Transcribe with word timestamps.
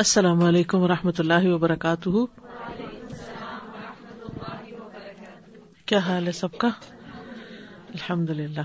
السلام 0.00 0.42
علیکم 0.48 0.82
و 0.82 0.86
رحمۃ 0.88 1.18
اللہ 1.22 1.46
وبرکاتہ 1.46 2.20
کیا 5.90 5.98
حال 6.06 6.26
ہے 6.26 6.32
سب 6.38 6.56
کا 6.62 6.68
الحمد 7.94 8.30
للہ 8.38 8.62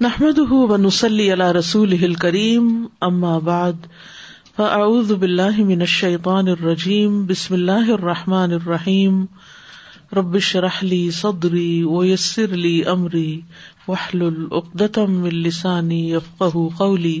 محمد 0.00 1.18
رسول 1.56 2.14
کریم 2.26 2.68
بعد 3.50 3.86
فاعوذ 4.56 5.08
فاؤد 5.20 5.58
من 5.70 5.78
نشبان 5.78 6.48
الرجیم 6.56 7.20
بسم 7.30 7.54
اللہ 7.54 7.90
الرحمٰن 7.98 8.52
الرحیم 8.62 9.24
ربش 10.16 10.54
رحلی 10.68 11.02
صدری 11.22 11.68
ویسر 11.90 12.48
لی 12.56 12.72
علی 12.82 12.82
عمری 12.94 13.30
وحلتم 13.88 15.22
السانی 15.24 16.04
قولی 16.38 17.20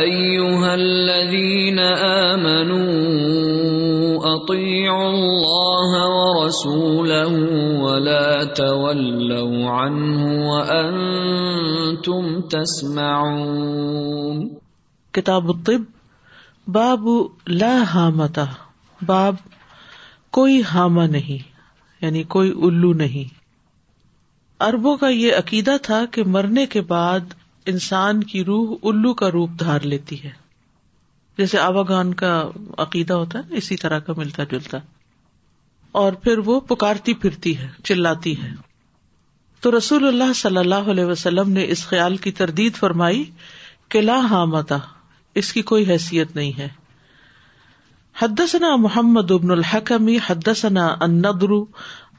أيها 0.00 0.68
الذين 0.74 1.78
آمنوا 2.04 4.36
أطيعوا 4.36 5.08
الله 5.08 6.04
ورسوله 6.18 7.32
ولا 7.86 8.28
تولوا 8.44 9.70
عنه 9.72 10.52
وأنتم 10.52 12.30
تسمعون 12.54 14.40
کتاب 15.20 15.52
باب 16.78 17.04
لا 17.48 17.74
باب 19.08 19.36
کوئی 20.38 20.56
لامہ 20.74 21.04
نہیں 21.18 21.42
یعنی 22.02 22.22
کوئی 22.38 22.50
الو 22.68 22.90
نہیں 23.04 23.28
اربوں 24.70 24.96
کا 24.96 25.08
یہ 25.18 25.34
عقیدہ 25.44 25.76
تھا 25.88 26.02
کہ 26.12 26.22
مرنے 26.36 26.64
کے 26.74 26.80
بعد 26.96 27.24
انسان 27.70 28.22
کی 28.30 28.42
روح 28.44 28.76
الو 28.90 29.12
کا 29.18 29.30
روپ 29.30 29.50
دھار 29.60 29.80
لیتی 29.90 30.22
ہے 30.22 30.30
جیسے 31.38 31.58
گان 31.88 32.12
کا 32.22 32.30
عقیدہ 32.84 33.14
ہوتا 33.14 33.38
ہے 33.38 33.56
اسی 33.56 33.76
طرح 33.82 33.98
کا 34.06 34.12
ملتا 34.16 34.44
جلتا 34.50 34.78
اور 36.00 36.12
پھر 36.24 36.38
وہ 36.44 36.58
پکارتی 36.68 37.14
پھرتی 37.22 37.56
ہے 37.58 37.68
چلاتی 37.84 38.34
ہے 38.42 38.48
تو 39.62 39.76
رسول 39.76 40.06
اللہ 40.08 40.32
صلی 40.34 40.56
اللہ 40.58 40.90
علیہ 40.94 41.04
وسلم 41.04 41.50
نے 41.52 41.64
اس 41.72 41.86
خیال 41.86 42.16
کی 42.26 42.30
تردید 42.40 42.76
فرمائی 42.76 43.24
کہ 43.94 44.00
لا 44.00 44.16
ہامتا 44.30 44.78
اس 45.42 45.52
کی 45.52 45.62
کوئی 45.72 45.88
حیثیت 45.90 46.34
نہیں 46.36 46.52
ہے 46.58 46.68
حدسنا 48.22 48.74
محمد 48.76 49.30
ابن 49.32 49.50
الحکمی 49.50 50.16
حدسنا 50.30 50.86
اندرو 51.06 51.64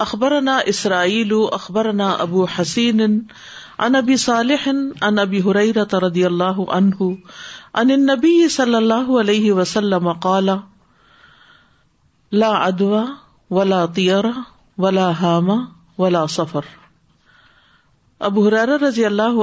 اخبرنا 0.06 0.58
اسرائیل 0.70 1.34
اخبرنا 1.54 2.10
ابو 2.28 2.46
حسین 2.60 3.02
ان 3.86 3.96
ابی 3.96 4.12
ابی 4.14 4.16
صالح 4.24 4.68
ان 5.02 5.72
اللہ 6.26 6.60
عنہ 6.76 7.06
ان 7.82 7.90
النبی 7.92 8.48
صلی 8.56 8.76
اللہ 8.76 9.10
علیہ 9.22 9.52
وسلم 9.54 10.12
قال 10.26 10.50
لا 12.44 12.52
ادوا 12.66 13.04
اللہ 13.62 14.46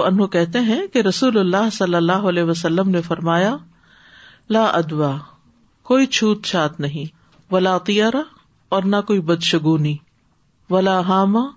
عنہ 0.07 0.27
کہتے 0.37 0.61
ہیں 0.71 0.81
کہ 0.93 1.03
رسول 1.09 1.39
اللہ 1.39 1.69
صلی 1.79 1.95
اللہ 1.97 2.29
علیہ 2.33 2.43
وسلم 2.53 2.91
نے 2.97 3.03
فرمایا 3.09 3.55
لا 4.57 4.65
ادوا 4.81 5.17
کوئی 5.91 6.07
چھوت 6.19 6.45
چھات 6.53 6.81
نہیں 6.87 7.15
ولا 7.55 7.77
تیارا 7.91 8.23
اور 8.77 8.83
نہ 8.95 9.01
کوئی 9.11 9.21
بدشگونی 9.33 9.97
ولا 10.71 10.99
ولاحامہ 10.99 11.49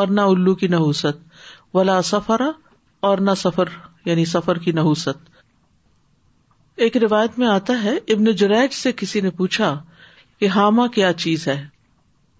اور 0.00 0.08
نہ 0.20 0.30
الو 0.34 0.54
کی 0.62 0.68
نحوست 0.76 1.28
ولا 1.74 2.00
سفر 2.12 2.40
اور 3.08 3.18
نہ 3.26 3.30
سفر 3.38 3.68
یعنی 4.04 4.24
سفر 4.24 4.58
کی 4.64 4.72
نحوست 4.72 5.28
ایک 6.84 6.96
روایت 7.02 7.38
میں 7.38 7.46
آتا 7.48 7.82
ہے 7.82 7.94
ابن 8.14 8.30
جریج 8.40 8.72
سے 8.74 8.92
کسی 8.96 9.20
نے 9.20 9.30
پوچھا 9.40 9.68
کہ 10.40 10.48
ہاما 10.54 10.86
کیا 10.94 11.12
چیز 11.24 11.46
ہے 11.48 11.62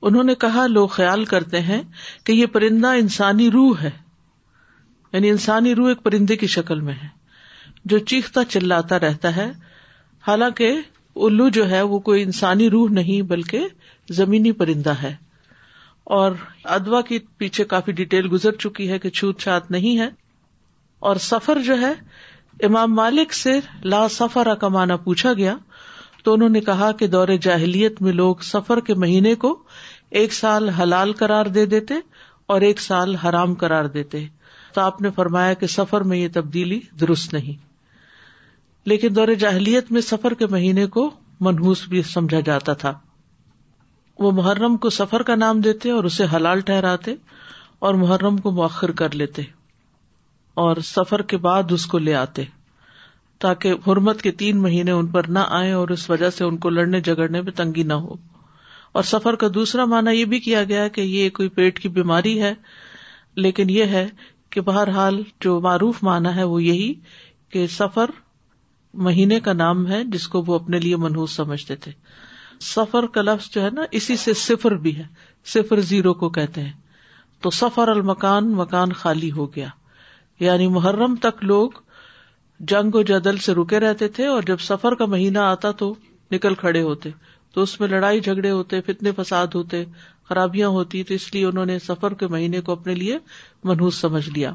انہوں 0.09 0.25
نے 0.25 0.35
کہا 0.45 0.67
لوگ 0.67 0.89
خیال 0.89 1.25
کرتے 1.33 1.61
ہیں 1.63 1.81
کہ 2.27 2.33
یہ 2.33 2.47
پرندہ 2.53 2.89
انسانی 3.01 3.51
روح 3.51 3.83
ہے 3.83 3.91
یعنی 5.13 5.31
انسانی 5.31 5.75
روح 5.75 5.89
ایک 5.89 6.03
پرندے 6.03 6.37
کی 6.37 6.47
شکل 6.57 6.81
میں 6.89 6.95
ہے 7.03 7.09
جو 7.93 7.99
چیختا 8.13 8.45
چلاتا 8.49 8.99
رہتا 9.01 9.35
ہے 9.37 9.51
حالانکہ 10.27 10.73
الو 11.27 11.49
جو 11.59 11.69
ہے 11.71 11.83
وہ 11.93 11.99
کوئی 12.09 12.23
انسانی 12.23 12.69
روح 12.71 12.91
نہیں 13.01 13.23
بلکہ 13.33 13.67
زمینی 14.21 14.53
پرندہ 14.63 14.95
ہے 15.03 15.15
اور 16.17 16.33
ادوا 16.77 17.01
کی 17.09 17.19
پیچھے 17.39 17.65
کافی 17.73 17.93
ڈیٹیل 17.99 18.29
گزر 18.33 18.57
چکی 18.63 18.91
ہے 18.91 18.99
کہ 18.99 19.11
چھوت 19.19 19.41
چھات 19.41 19.71
نہیں 19.71 19.99
ہے 19.99 20.09
اور 21.09 21.17
سفر 21.31 21.59
جو 21.67 21.81
ہے 21.81 21.93
امام 22.67 22.95
مالک 22.95 23.33
سے 23.35 23.51
لا 23.85 24.07
کا 24.35 24.55
کمانا 24.61 24.97
پوچھا 25.05 25.33
گیا 25.37 25.57
تو 26.25 26.33
انہوں 26.35 26.49
نے 26.49 26.61
کہا 26.61 26.91
کہ 26.99 27.07
دور 27.07 27.29
جاہلیت 27.43 28.01
میں 28.03 28.13
لوگ 28.13 28.43
سفر 28.45 28.81
کے 28.87 28.95
مہینے 29.05 29.35
کو 29.45 29.57
ایک 30.23 30.33
سال 30.35 30.69
حلال 30.79 31.13
کرار 31.23 31.47
دے 31.55 31.65
دیتے 31.67 31.95
اور 32.55 32.61
ایک 32.69 32.81
سال 32.81 33.15
حرام 33.25 33.55
کرار 33.55 33.85
دیتے 33.95 34.25
تو 34.75 34.81
آپ 34.81 35.01
نے 35.03 35.11
فرمایا 35.17 35.55
کہ 35.63 35.67
سفر 35.77 36.01
میں 36.11 36.19
یہ 36.19 36.29
تبدیلی 36.35 36.81
درست 37.01 37.33
نہیں 37.35 37.69
لیکن 38.89 39.15
دور 39.17 39.29
جاہلیت 39.39 39.91
میں 39.93 40.01
سفر 40.01 40.35
کے 40.43 40.47
مہینے 40.51 40.87
کو 40.99 41.11
منہوس 41.49 41.87
بھی 41.89 42.03
سمجھا 42.13 42.41
جاتا 42.47 42.73
تھا 42.85 42.93
وہ 44.21 44.31
محرم 44.37 44.77
کو 44.77 44.91
سفر 44.95 45.23
کا 45.29 45.35
نام 45.35 45.61
دیتے 45.67 45.91
اور 45.91 46.05
اسے 46.05 46.25
حلال 46.33 46.61
ٹھہراتے 46.71 47.15
اور 47.89 47.95
محرم 48.01 48.37
کو 48.47 48.51
مؤخر 48.57 48.91
کر 49.01 49.15
لیتے 49.15 49.43
اور 50.65 50.77
سفر 50.85 51.23
کے 51.33 51.37
بعد 51.47 51.73
اس 51.73 51.87
کو 51.93 51.99
لے 51.99 52.15
آتے 52.15 52.45
تاکہ 53.45 53.75
حرمت 53.87 54.21
کے 54.23 54.31
تین 54.43 54.61
مہینے 54.63 54.91
ان 54.91 55.07
پر 55.15 55.29
نہ 55.37 55.45
آئے 55.61 55.73
اور 55.73 55.89
اس 55.97 56.09
وجہ 56.11 56.31
سے 56.39 56.45
ان 56.45 56.57
کو 56.65 56.69
لڑنے 56.71 57.01
جگڑنے 57.09 57.41
میں 57.43 57.53
تنگی 57.61 57.83
نہ 57.83 57.93
ہو 58.05 58.17
اور 58.99 59.03
سفر 59.13 59.35
کا 59.41 59.47
دوسرا 59.55 59.85
معنی 59.95 60.15
یہ 60.19 60.25
بھی 60.35 60.41
کیا 60.49 60.63
گیا 60.73 60.87
کہ 60.97 61.01
یہ 61.01 61.31
کوئی 61.39 61.49
پیٹ 61.59 61.79
کی 61.81 61.89
بیماری 61.99 62.41
ہے 62.43 62.53
لیکن 63.47 63.71
یہ 63.71 63.95
ہے 63.99 64.07
کہ 64.53 64.61
بہرحال 64.69 65.23
جو 65.45 65.59
معروف 65.69 66.03
معنی 66.11 66.37
ہے 66.37 66.45
وہ 66.53 66.63
یہی 66.63 66.93
کہ 67.53 67.67
سفر 67.79 68.11
مہینے 69.09 69.41
کا 69.41 69.53
نام 69.53 69.87
ہے 69.91 70.05
جس 70.13 70.27
کو 70.29 70.43
وہ 70.47 70.55
اپنے 70.55 70.79
لیے 70.87 70.97
منحوس 71.07 71.37
سمجھتے 71.37 71.77
تھے 71.85 71.93
سفر 72.67 73.07
کا 73.13 73.23
لفظ 73.23 73.49
جو 73.51 73.63
ہے 73.65 73.69
نا 73.75 73.83
اسی 73.99 74.17
سے 74.25 74.33
صفر 74.37 74.75
بھی 74.87 74.97
ہے 74.97 75.05
صفر 75.53 75.81
زیرو 75.91 76.13
کو 76.23 76.29
کہتے 76.31 76.63
ہیں 76.63 76.73
تو 77.43 77.51
سفر 77.59 77.89
المکان 77.89 78.51
مکان 78.57 78.93
خالی 79.03 79.31
ہو 79.33 79.47
گیا 79.55 79.69
یعنی 80.41 80.67
محرم 80.75 81.15
تک 81.23 81.45
لوگ 81.45 81.71
جنگ 82.73 82.95
و 82.95 83.03
جدل 83.11 83.37
سے 83.45 83.55
رکے 83.55 83.81
رہتے 83.81 84.09
تھے 84.17 84.27
اور 84.27 84.43
جب 84.47 84.61
سفر 84.61 84.95
کا 84.95 85.05
مہینہ 85.15 85.39
آتا 85.39 85.71
تو 85.83 85.93
نکل 86.33 86.55
کھڑے 86.55 86.83
ہوتے 86.83 87.11
تو 87.55 87.63
اس 87.63 87.79
میں 87.81 87.89
لڑائی 87.89 88.21
جھگڑے 88.21 88.51
ہوتے 88.51 88.81
فتنے 88.87 89.13
فساد 89.17 89.55
ہوتے 89.55 89.85
خرابیاں 90.29 90.69
ہوتی 90.75 91.03
تو 91.05 91.15
اس 91.15 91.33
لیے 91.35 91.45
انہوں 91.47 91.67
نے 91.67 91.79
سفر 91.87 92.15
کے 92.19 92.27
مہینے 92.35 92.61
کو 92.67 92.73
اپنے 92.73 92.95
لیے 92.95 93.19
منہوس 93.71 93.95
سمجھ 94.01 94.29
لیا 94.29 94.53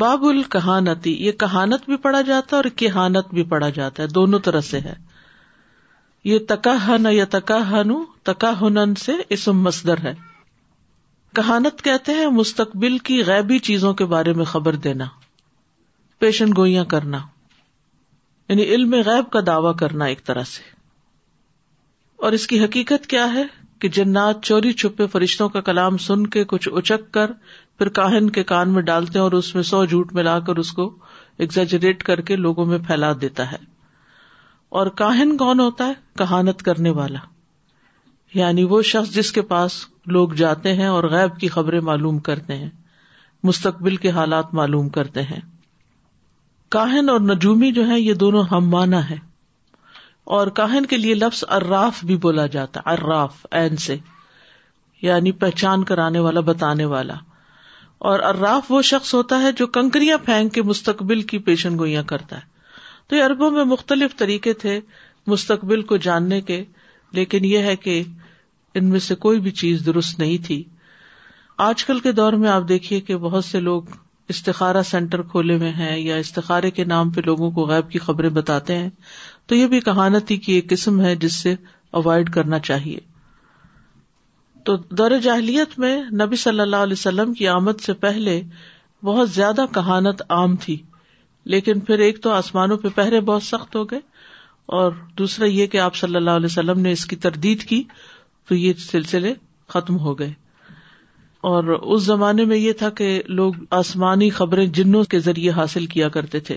باب 0.00 0.24
الکہانتی 0.28 1.12
یہ 1.26 1.32
کہانت 1.40 1.84
بھی 1.88 1.96
پڑھا 2.06 2.20
جاتا 2.32 2.56
ہے 2.56 2.60
اور 2.62 2.68
کہانت 2.76 3.32
بھی 3.34 3.42
پڑھا 3.54 3.68
جاتا 3.78 4.02
ہے 4.02 4.08
دونوں 4.18 4.38
طرح 4.48 4.60
سے 4.70 4.80
ہے 4.80 4.94
یہ 6.24 6.38
تکا 6.48 6.74
ہن 6.86 7.06
یا 7.12 7.24
تکا 7.30 7.58
ہنو 7.70 7.98
تکا 8.24 8.52
سے 9.04 9.12
اسم 9.36 9.60
مصدر 9.62 9.98
ہے 10.02 10.12
کہانت 11.36 11.82
کہتے 11.84 12.12
ہیں 12.14 12.26
مستقبل 12.36 12.98
کی 13.08 13.22
غیبی 13.26 13.58
چیزوں 13.68 13.92
کے 14.00 14.04
بارے 14.12 14.32
میں 14.40 14.44
خبر 14.50 14.76
دینا 14.86 15.04
پیشن 16.20 16.50
گوئیاں 16.56 16.84
کرنا 16.94 17.18
یعنی 18.48 18.62
علم 18.74 18.94
غیب 19.06 19.30
کا 19.32 19.40
دعوی 19.46 19.72
کرنا 19.78 20.04
ایک 20.12 20.22
طرح 20.26 20.42
سے 20.50 20.62
اور 22.26 22.32
اس 22.32 22.46
کی 22.46 22.62
حقیقت 22.64 23.06
کیا 23.10 23.32
ہے 23.34 23.42
کہ 23.80 23.88
جنات 23.98 24.42
چوری 24.44 24.72
چھپے 24.82 25.06
فرشتوں 25.12 25.48
کا 25.54 25.60
کلام 25.68 25.96
سن 26.06 26.26
کے 26.36 26.44
کچھ 26.52 26.68
اچک 26.72 27.12
کر 27.14 27.32
پھر 27.78 27.88
کاہن 27.98 28.30
کے 28.36 28.44
کان 28.52 28.72
میں 28.72 28.82
ڈالتے 28.92 29.18
ہیں 29.18 29.22
اور 29.24 29.32
اس 29.38 29.54
میں 29.54 29.62
سو 29.72 29.84
جھوٹ 29.84 30.12
ملا 30.20 30.38
کر 30.46 30.56
اس 30.64 30.72
کو 30.72 30.90
ایگزیجریٹ 31.46 32.02
کر 32.10 32.20
کے 32.30 32.36
لوگوں 32.36 32.66
میں 32.66 32.78
پھیلا 32.86 33.12
دیتا 33.20 33.50
ہے 33.52 33.58
اور 34.80 34.86
کاہن 34.98 35.36
کون 35.36 35.60
ہوتا 35.60 35.86
ہے 35.86 35.92
کہانت 36.18 36.62
کرنے 36.66 36.90
والا 36.98 37.18
یعنی 38.34 38.62
وہ 38.68 38.80
شخص 38.90 39.10
جس 39.14 39.30
کے 39.38 39.42
پاس 39.48 39.72
لوگ 40.16 40.28
جاتے 40.42 40.72
ہیں 40.74 40.86
اور 40.86 41.04
غیب 41.14 41.36
کی 41.40 41.48
خبریں 41.56 41.80
معلوم 41.88 42.18
کرتے 42.28 42.56
ہیں 42.56 42.68
مستقبل 43.48 43.96
کے 44.04 44.10
حالات 44.18 44.54
معلوم 44.60 44.88
کرتے 44.94 45.22
ہیں 45.30 45.40
کاہن 46.76 47.08
اور 47.10 47.20
نجومی 47.30 47.70
جو 47.80 47.86
ہے 47.88 47.98
یہ 48.00 48.14
دونوں 48.22 48.42
ہم 48.52 48.68
مانا 48.70 49.08
ہے 49.10 49.16
اور 50.38 50.46
کاہن 50.60 50.86
کے 50.90 50.96
لیے 50.96 51.14
لفظ 51.14 51.42
اراف 51.58 52.02
بھی 52.10 52.16
بولا 52.24 52.46
جاتا 52.56 52.80
ہے 52.86 52.92
اراف 52.92 53.46
این 53.60 53.76
سے 53.88 53.96
یعنی 55.02 55.32
پہچان 55.44 55.84
کرانے 55.90 56.18
والا 56.28 56.40
بتانے 56.48 56.84
والا 56.94 57.14
اور 58.10 58.20
اراف 58.32 58.72
وہ 58.72 58.80
شخص 58.92 59.14
ہوتا 59.14 59.40
ہے 59.42 59.52
جو 59.62 59.66
کنکریاں 59.78 60.18
پھینک 60.24 60.54
کے 60.54 60.62
مستقبل 60.70 61.22
کی 61.34 61.38
پیشن 61.50 61.78
گوئیاں 61.78 62.02
کرتا 62.14 62.36
ہے 62.36 62.50
یہ 63.16 63.22
اربوں 63.22 63.50
میں 63.50 63.62
مختلف 63.70 64.16
طریقے 64.16 64.52
تھے 64.60 64.80
مستقبل 65.26 65.82
کو 65.90 65.96
جاننے 66.06 66.40
کے 66.50 66.62
لیکن 67.18 67.44
یہ 67.44 67.58
ہے 67.70 67.74
کہ 67.76 68.02
ان 68.80 68.84
میں 68.90 68.98
سے 69.06 69.14
کوئی 69.24 69.40
بھی 69.40 69.50
چیز 69.60 69.84
درست 69.86 70.18
نہیں 70.18 70.44
تھی 70.46 70.62
آج 71.68 71.84
کل 71.84 71.98
کے 72.00 72.12
دور 72.20 72.32
میں 72.42 72.48
آپ 72.50 72.62
دیکھیے 72.68 73.00
کہ 73.08 73.16
بہت 73.26 73.44
سے 73.44 73.60
لوگ 73.60 73.90
استخارہ 74.34 74.82
سینٹر 74.90 75.22
کھولے 75.32 75.56
ہوئے 75.56 75.70
ہیں 75.78 75.96
یا 75.98 76.16
استخارے 76.16 76.70
کے 76.78 76.84
نام 76.92 77.10
پہ 77.16 77.20
لوگوں 77.26 77.50
کو 77.58 77.64
غائب 77.66 77.90
کی 77.90 77.98
خبریں 77.98 78.28
بتاتے 78.38 78.76
ہیں 78.78 78.88
تو 79.48 79.54
یہ 79.54 79.66
بھی 79.74 79.80
کہانتی 79.88 80.36
کی 80.46 80.52
ایک 80.52 80.68
قسم 80.70 81.00
ہے 81.04 81.14
جس 81.24 81.34
سے 81.42 81.54
اوائڈ 82.00 82.30
کرنا 82.34 82.58
چاہیے 82.68 82.98
تو 84.64 84.76
دور 85.00 85.10
جاہلیت 85.22 85.78
میں 85.84 85.96
نبی 86.24 86.36
صلی 86.46 86.60
اللہ 86.60 86.82
علیہ 86.88 86.98
وسلم 86.98 87.34
کی 87.34 87.48
آمد 87.48 87.80
سے 87.86 87.92
پہلے 88.06 88.40
بہت 89.04 89.30
زیادہ 89.30 89.64
کہانت 89.74 90.22
عام 90.30 90.56
تھی 90.64 90.76
لیکن 91.52 91.80
پھر 91.86 91.98
ایک 92.06 92.22
تو 92.22 92.30
آسمانوں 92.30 92.76
پہ 92.78 92.88
پہرے 92.94 93.20
بہت 93.30 93.42
سخت 93.42 93.76
ہو 93.76 93.84
گئے 93.90 94.00
اور 94.80 94.92
دوسرا 95.18 95.46
یہ 95.46 95.66
کہ 95.66 95.78
آپ 95.80 95.94
صلی 95.96 96.16
اللہ 96.16 96.30
علیہ 96.40 96.46
وسلم 96.50 96.80
نے 96.80 96.92
اس 96.92 97.04
کی 97.06 97.16
تردید 97.24 97.62
کی 97.68 97.82
تو 98.48 98.54
یہ 98.54 98.72
سلسلے 98.86 99.32
ختم 99.72 99.98
ہو 100.00 100.18
گئے 100.18 100.32
اور 101.50 101.64
اس 101.72 102.02
زمانے 102.02 102.44
میں 102.44 102.56
یہ 102.56 102.72
تھا 102.80 102.88
کہ 102.98 103.08
لوگ 103.28 103.52
آسمانی 103.80 104.28
خبریں 104.30 104.66
جنوں 104.78 105.02
کے 105.12 105.18
ذریعے 105.20 105.50
حاصل 105.56 105.86
کیا 105.94 106.08
کرتے 106.16 106.40
تھے 106.48 106.56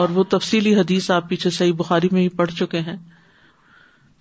اور 0.00 0.08
وہ 0.14 0.22
تفصیلی 0.30 0.74
حدیث 0.76 1.10
آپ 1.10 1.28
پیچھے 1.28 1.50
صحیح 1.50 1.72
بخاری 1.76 2.08
میں 2.12 2.22
ہی 2.22 2.28
پڑھ 2.40 2.50
چکے 2.58 2.80
ہیں 2.88 2.96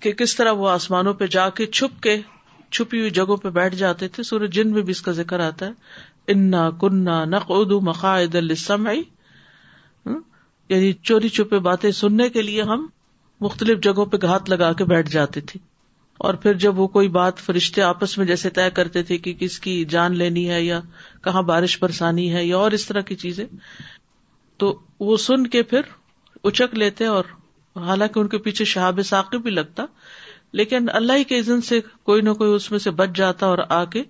کہ 0.02 0.12
کس 0.22 0.36
طرح 0.36 0.52
وہ 0.62 0.70
آسمانوں 0.70 1.14
پہ 1.22 1.28
جا 1.38 1.50
کے 1.60 1.66
چھپ 1.80 2.00
کے 2.04 2.18
چھپی 2.72 3.00
ہوئی 3.00 3.10
جگہوں 3.18 3.38
پہ 3.44 3.50
بیٹھ 3.60 3.76
جاتے 3.76 4.08
تھے 4.16 4.24
سورج 4.24 4.54
جن 4.56 4.72
میں 4.72 4.82
بھی 4.82 4.92
اس 4.92 5.02
کا 5.02 5.12
ذکر 5.22 5.40
آتا 5.46 5.66
ہے 5.68 6.32
انا 6.34 6.70
کنہ 6.82 7.24
نق 7.28 7.52
ادو 7.56 7.80
مقاعد 7.90 8.36
السمعی 8.36 9.02
یعنی 10.70 10.92
چوری 11.10 11.30
چھپے 11.38 11.60
باتیں 11.70 11.90
سننے 12.02 12.28
کے 12.30 12.42
لیے 12.42 12.62
ہم 12.72 12.86
مختلف 13.42 13.80
جگہوں 13.84 14.06
پہ 14.14 14.18
گھات 14.22 14.50
لگا 14.50 14.72
کے 14.78 14.84
بیٹھ 14.86 15.10
جاتے 15.12 15.42
تھے 15.52 15.60
اور 16.28 16.34
پھر 16.44 16.54
جب 16.64 16.80
وہ 16.80 16.88
کوئی 16.96 17.08
بات 17.18 17.38
فرشتے 17.40 17.82
آپس 17.82 18.18
میں 18.18 18.26
جیسے 18.26 18.50
طے 18.58 18.70
کرتے 18.80 19.04
تھے 19.10 19.18
کہ 19.28 19.34
کس 19.40 19.60
کی 19.60 19.84
جان 19.90 20.18
لینی 20.18 20.50
ہے 20.50 20.62
یا 20.64 20.80
کہاں 21.24 21.42
بارش 21.52 21.78
برسانی 21.82 22.32
ہے 22.34 22.46
یا 22.46 22.58
اور 22.58 22.72
اس 22.80 22.86
طرح 22.88 23.02
کی 23.12 23.16
چیزیں 23.24 23.46
تو 24.64 24.74
وہ 25.10 25.18
سن 25.26 25.48
کے 25.56 25.62
پھر 25.74 25.82
اچک 26.52 26.74
لیتے 26.78 27.06
اور 27.14 27.26
حالانکہ 27.86 28.20
ان 28.20 28.28
کے 28.28 28.38
پیچھے 28.48 28.66
شہاب 28.74 29.00
ثاقب 29.06 29.42
بھی 29.44 29.52
لگتا 29.52 29.86
لیکن 30.60 30.88
اللہ 30.98 31.24
کے 31.30 31.40
عزن 31.40 31.62
سے 31.62 31.80
کوئی 32.12 32.22
نہ 32.22 32.30
کوئی 32.42 32.54
اس 32.56 32.70
میں 32.72 32.80
سے 32.86 32.92
بچ 33.00 33.16
جاتا 33.18 33.46
اور 33.46 33.58
آ 33.80 33.84
کے 33.96 34.04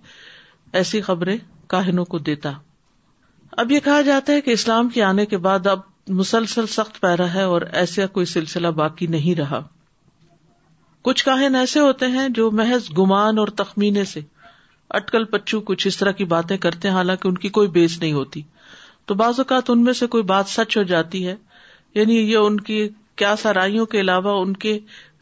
ایسی 0.82 1.02
خبریں 1.02 1.38
کاہنوں 1.76 2.06
کو 2.14 2.18
دیتا 2.32 2.52
اب 3.64 3.72
یہ 3.72 3.80
کہا 3.84 4.02
جاتا 4.12 4.34
ہے 4.34 4.42
کہ 4.42 4.52
اسلام 4.52 4.90
کے 4.98 5.04
آنے 5.04 5.26
کے 5.26 5.38
بعد 5.48 5.68
اب 5.68 5.80
مسلسل 6.18 6.66
سخت 6.74 7.00
پہ 7.02 7.08
رہا 7.20 7.34
ہے 7.34 7.42
اور 7.56 7.62
ایسا 7.82 8.06
کوئی 8.14 8.26
سلسلہ 8.26 8.68
باقی 8.82 9.08
نہیں 9.16 9.36
رہا 9.40 9.62
کچھ 11.08 11.24
کاہن 11.26 11.56
ایسے 11.56 11.80
ہوتے 11.80 12.08
ہیں 12.16 12.28
جو 12.38 12.50
محض 12.62 12.90
گمان 12.98 13.40
اور 13.40 13.48
تخمینے 13.62 14.04
سے 14.14 14.20
اٹکل 15.00 15.24
پچو 15.34 15.60
کچھ 15.68 15.86
اس 15.88 15.98
طرح 15.98 16.12
کی 16.22 16.26
باتیں 16.32 16.56
کرتے 16.66 16.88
ہیں 16.88 16.96
حالانکہ 16.96 17.28
ان 17.28 17.38
کی 17.44 17.50
کوئی 17.58 17.68
بیس 17.76 18.00
نہیں 18.02 18.14
ہوتی 18.14 18.42
تو 19.08 19.16
بعض 19.22 19.40
اوقات 19.40 19.70
ان 19.70 19.84
میں 19.84 19.94
سے 20.00 20.08
کوئی 20.16 20.24
بات 20.34 20.48
سچ 20.50 20.78
ہو 20.78 20.84
جاتی 20.94 21.26
ہے 21.28 21.36
یعنی 21.96 22.16
یہ 22.18 22.38
ان 22.38 22.60
کی 22.72 22.88
کیا 23.18 23.36
سرائیوں 23.42 23.86
کے 23.94 24.00
علاوہ 24.00 24.40
ان 24.42 24.54
کے 24.66 24.78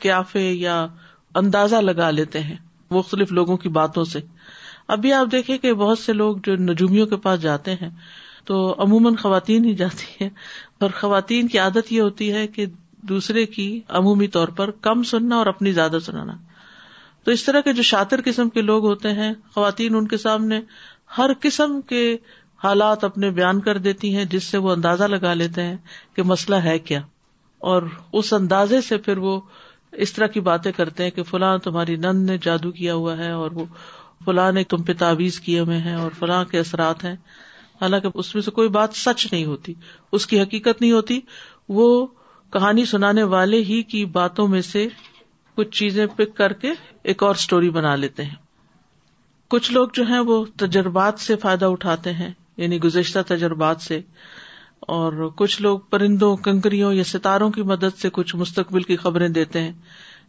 قیافے 0.06 0.52
یا 0.52 0.86
اندازہ 1.42 1.76
لگا 1.82 2.10
لیتے 2.12 2.40
ہیں 2.44 2.56
مختلف 2.92 3.32
لوگوں 3.32 3.58
کی 3.58 3.70
باتوں 3.82 4.04
سے 4.16 4.20
ابھی 4.96 5.14
آپ 5.14 5.32
دیکھیں 5.32 5.58
کہ 5.58 5.74
بہت 5.84 6.00
سے 6.00 6.14
لوگ 6.14 6.38
جو 6.44 6.56
نجومیوں 6.72 7.06
کے 7.08 7.18
پاس 7.28 7.42
جاتے 7.42 7.74
ہیں 7.82 7.90
تو 8.46 8.58
عموماً 8.84 9.16
خواتین 9.22 9.66
ہی 9.66 9.74
جاتی 9.76 10.06
ہیں 10.22 10.30
اور 10.86 10.90
خواتین 11.00 11.48
کی 11.54 11.58
عادت 11.60 11.92
یہ 11.94 12.02
ہوتی 12.02 12.32
ہے 12.34 12.46
کہ 12.56 12.66
دوسرے 13.10 13.46
کی 13.54 13.64
عمومی 14.00 14.28
طور 14.36 14.48
پر 14.60 14.72
کم 14.88 15.04
سننا 15.12 15.36
اور 15.36 15.46
اپنی 15.48 15.72
زیادہ 15.74 15.98
سنانا 16.06 16.34
تو 17.24 17.32
اس 17.32 17.44
طرح 17.44 17.62
کے 17.68 17.74
جو 17.78 17.84
شاطر 17.84 18.22
قسم 18.26 18.50
کے 18.58 18.62
لوگ 18.62 18.86
ہوتے 18.86 19.12
ہیں 19.14 19.34
خواتین 19.54 19.96
ان 19.96 20.08
کے 20.08 20.18
سامنے 20.18 20.60
ہر 21.18 21.30
قسم 21.42 21.80
کے 21.90 22.04
حالات 22.64 23.04
اپنے 23.04 23.30
بیان 23.40 23.60
کر 23.62 23.78
دیتی 23.88 24.16
ہیں 24.16 24.26
جس 24.32 24.44
سے 24.54 24.58
وہ 24.66 24.72
اندازہ 24.72 25.04
لگا 25.16 25.34
لیتے 25.34 25.64
ہیں 25.64 25.76
کہ 26.16 26.24
مسئلہ 26.34 26.56
ہے 26.64 26.78
کیا 26.90 27.00
اور 27.74 27.84
اس 28.22 28.32
اندازے 28.34 28.82
سے 28.88 28.98
پھر 29.08 29.18
وہ 29.26 29.40
اس 30.06 30.14
طرح 30.14 30.28
کی 30.28 30.40
باتیں 30.50 30.72
کرتے 30.78 31.04
ہیں 31.04 31.12
کہ 31.12 31.24
فلاں 31.32 31.58
تمہاری 31.68 31.96
نند 32.06 32.30
نے 32.30 32.38
جادو 32.42 32.72
کیا 32.80 32.94
ہوا 32.96 33.18
ہے 33.18 33.32
اور 33.32 33.52
وہ 33.60 33.66
فلاں 34.26 34.52
نے 34.52 34.64
تم 34.74 34.84
پہ 34.84 34.94
تعویذ 35.04 35.40
کیے 35.48 35.60
ہوئے 35.60 35.78
ہیں 35.88 35.96
اور 36.06 36.12
فلاں 36.20 36.44
کے 36.52 36.60
اثرات 36.60 37.04
ہیں 37.04 37.16
حالانکہ 37.82 38.08
اس 38.22 38.34
میں 38.36 38.42
سے 38.44 38.52
کوئی 38.52 38.70
بات 38.78 38.96
سچ 38.96 39.26
نہیں 39.32 39.46
ہوتی 39.46 39.74
اس 40.18 40.26
کی 40.28 40.42
حقیقت 40.42 40.82
نہیں 40.82 40.92
ہوتی 40.92 41.20
وہ 41.80 41.88
کہانی 42.54 42.86
سنانے 42.92 43.24
والے 43.36 43.58
ہی 43.70 43.82
کی 43.92 44.04
باتوں 44.20 44.48
میں 44.48 44.62
سے 44.72 44.88
کچھ 45.56 45.70
چیزیں 45.78 46.06
پک 46.18 46.36
کر 46.38 46.54
کے 46.64 46.72
ایک 47.12 47.24
اور 47.24 47.36
اسٹوری 47.36 47.70
بنا 47.78 47.96
لیتے 47.96 48.24
ہیں 48.24 48.36
کچھ 49.52 49.72
لوگ 49.72 49.90
جو 49.94 50.04
ہیں 50.08 50.20
وہ 50.30 50.44
تجربات 50.64 51.20
سے 51.20 51.36
فائدہ 51.42 51.66
اٹھاتے 51.76 52.14
ہیں 52.14 52.30
یعنی 52.62 52.80
گزشتہ 52.84 53.20
تجربات 53.28 53.82
سے 53.82 54.00
اور 54.96 55.30
کچھ 55.38 55.62
لوگ 55.62 55.80
پرندوں 55.90 56.36
کنکریوں 56.48 56.94
یا 56.94 57.04
ستاروں 57.12 57.50
کی 57.52 57.62
مدد 57.72 57.98
سے 58.02 58.10
کچھ 58.14 58.36
مستقبل 58.36 58.84
کی 58.90 58.96
خبریں 59.04 59.28
دیتے 59.38 59.62
ہیں 59.62 59.72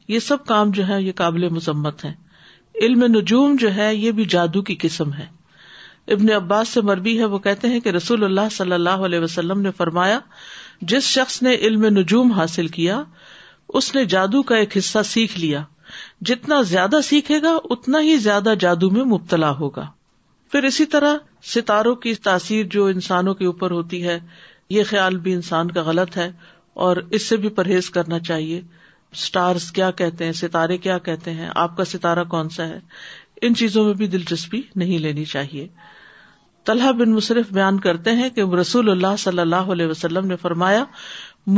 یہ 0.09 0.19
سب 0.29 0.45
کام 0.47 0.71
جو 0.79 0.87
ہے 0.89 1.03
یہ 1.03 1.12
قابل 1.17 1.49
مذمت 1.55 2.05
ہے 2.05 2.12
علم 2.83 3.05
نجوم 3.17 3.56
جو 3.61 3.75
ہے 3.75 3.95
یہ 3.95 4.11
بھی 4.21 4.25
جادو 4.37 4.62
کی 4.71 4.77
قسم 4.81 5.12
ہے 5.12 5.27
ابن 6.15 6.31
عباس 6.33 6.69
سے 6.75 6.81
مربی 6.89 7.19
ہے 7.19 7.25
وہ 7.33 7.39
کہتے 7.47 7.69
ہیں 7.69 7.79
کہ 7.81 7.89
رسول 7.95 8.23
اللہ 8.25 8.49
صلی 8.51 8.73
اللہ 8.73 9.03
علیہ 9.07 9.19
وسلم 9.21 9.61
نے 9.61 9.71
فرمایا 9.77 10.19
جس 10.93 11.05
شخص 11.17 11.41
نے 11.43 11.55
علم 11.67 11.85
نجوم 11.99 12.31
حاصل 12.33 12.67
کیا 12.77 13.03
اس 13.81 13.95
نے 13.95 14.05
جادو 14.15 14.43
کا 14.51 14.57
ایک 14.57 14.77
حصہ 14.77 15.03
سیکھ 15.05 15.39
لیا 15.39 15.63
جتنا 16.31 16.61
زیادہ 16.71 17.01
سیکھے 17.05 17.41
گا 17.43 17.55
اتنا 17.75 18.01
ہی 18.05 18.17
زیادہ 18.29 18.55
جادو 18.61 18.91
میں 18.91 19.05
مبتلا 19.15 19.51
ہوگا 19.59 19.87
پھر 20.53 20.63
اسی 20.65 20.87
طرح 20.95 21.17
ستاروں 21.55 21.95
کی 22.07 22.15
تاثیر 22.31 22.65
جو 22.77 22.87
انسانوں 22.97 23.35
کے 23.43 23.47
اوپر 23.47 23.71
ہوتی 23.71 24.03
ہے 24.07 24.19
یہ 24.77 24.83
خیال 24.91 25.17
بھی 25.27 25.33
انسان 25.33 25.71
کا 25.71 25.83
غلط 25.83 26.17
ہے 26.17 26.31
اور 26.87 26.97
اس 27.19 27.27
سے 27.29 27.37
بھی 27.43 27.49
پرہیز 27.59 27.91
کرنا 27.91 28.19
چاہیے 28.31 28.61
اسٹارس 29.12 29.71
کیا 29.79 29.91
کہتے 30.00 30.25
ہیں 30.25 30.33
ستارے 30.41 30.77
کیا 30.88 30.99
کہتے 31.11 31.33
ہیں 31.35 31.49
آپ 31.65 31.77
کا 31.77 31.85
ستارہ 31.93 32.25
کون 32.35 32.49
سا 32.57 32.67
ہے 32.69 32.79
ان 33.47 33.55
چیزوں 33.55 33.85
میں 33.85 33.95
بھی 33.95 34.07
دلچسپی 34.17 34.61
نہیں 34.77 34.99
لینی 34.99 35.25
چاہیے 35.33 35.67
طلحہ 36.69 36.91
بن 36.93 37.11
مصرف 37.15 37.53
بیان 37.57 37.79
کرتے 37.85 38.11
ہیں 38.17 38.29
کہ 38.39 38.43
رسول 38.61 38.91
اللہ 38.91 39.15
صلی 39.19 39.39
اللہ 39.41 39.71
علیہ 39.75 39.87
وسلم 39.91 40.27
نے 40.27 40.37
فرمایا 40.41 40.83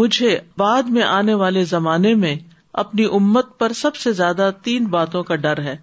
مجھے 0.00 0.38
بعد 0.58 0.90
میں 0.96 1.02
آنے 1.02 1.34
والے 1.40 1.64
زمانے 1.70 2.12
میں 2.24 2.34
اپنی 2.82 3.04
امت 3.18 3.46
پر 3.58 3.72
سب 3.78 3.96
سے 4.02 4.12
زیادہ 4.18 4.50
تین 4.64 4.84
باتوں 4.92 5.22
کا 5.30 5.36
ڈر 5.46 5.62
ہے 5.62 5.74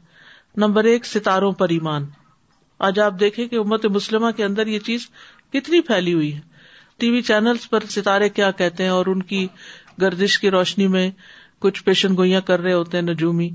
نمبر 0.63 0.83
ایک 0.91 1.05
ستاروں 1.05 1.51
پر 1.63 1.69
ایمان 1.77 2.05
آج 2.89 2.99
آپ 3.09 3.19
دیکھیں 3.19 3.45
کہ 3.47 3.55
امت 3.59 3.85
مسلمہ 3.95 4.31
کے 4.37 4.43
اندر 4.45 4.67
یہ 4.75 4.79
چیز 4.85 5.07
کتنی 5.53 5.81
پھیلی 5.89 6.13
ہوئی 6.13 6.33
ہے 6.35 6.39
ٹی 6.99 7.09
وی 7.11 7.21
چینلز 7.31 7.69
پر 7.69 7.83
ستارے 7.97 8.29
کیا 8.39 8.51
کہتے 8.63 8.83
ہیں 8.83 8.89
اور 8.91 9.05
ان 9.15 9.23
کی 9.33 9.45
گردش 10.01 10.39
کی 10.39 10.51
روشنی 10.57 10.87
میں 10.95 11.09
کچھ 11.65 11.83
پیشن 11.83 12.15
گوئیاں 12.17 12.41
کر 12.51 12.61
رہے 12.61 12.73
ہوتے 12.73 12.97
ہیں 12.97 13.05
نجومی 13.11 13.49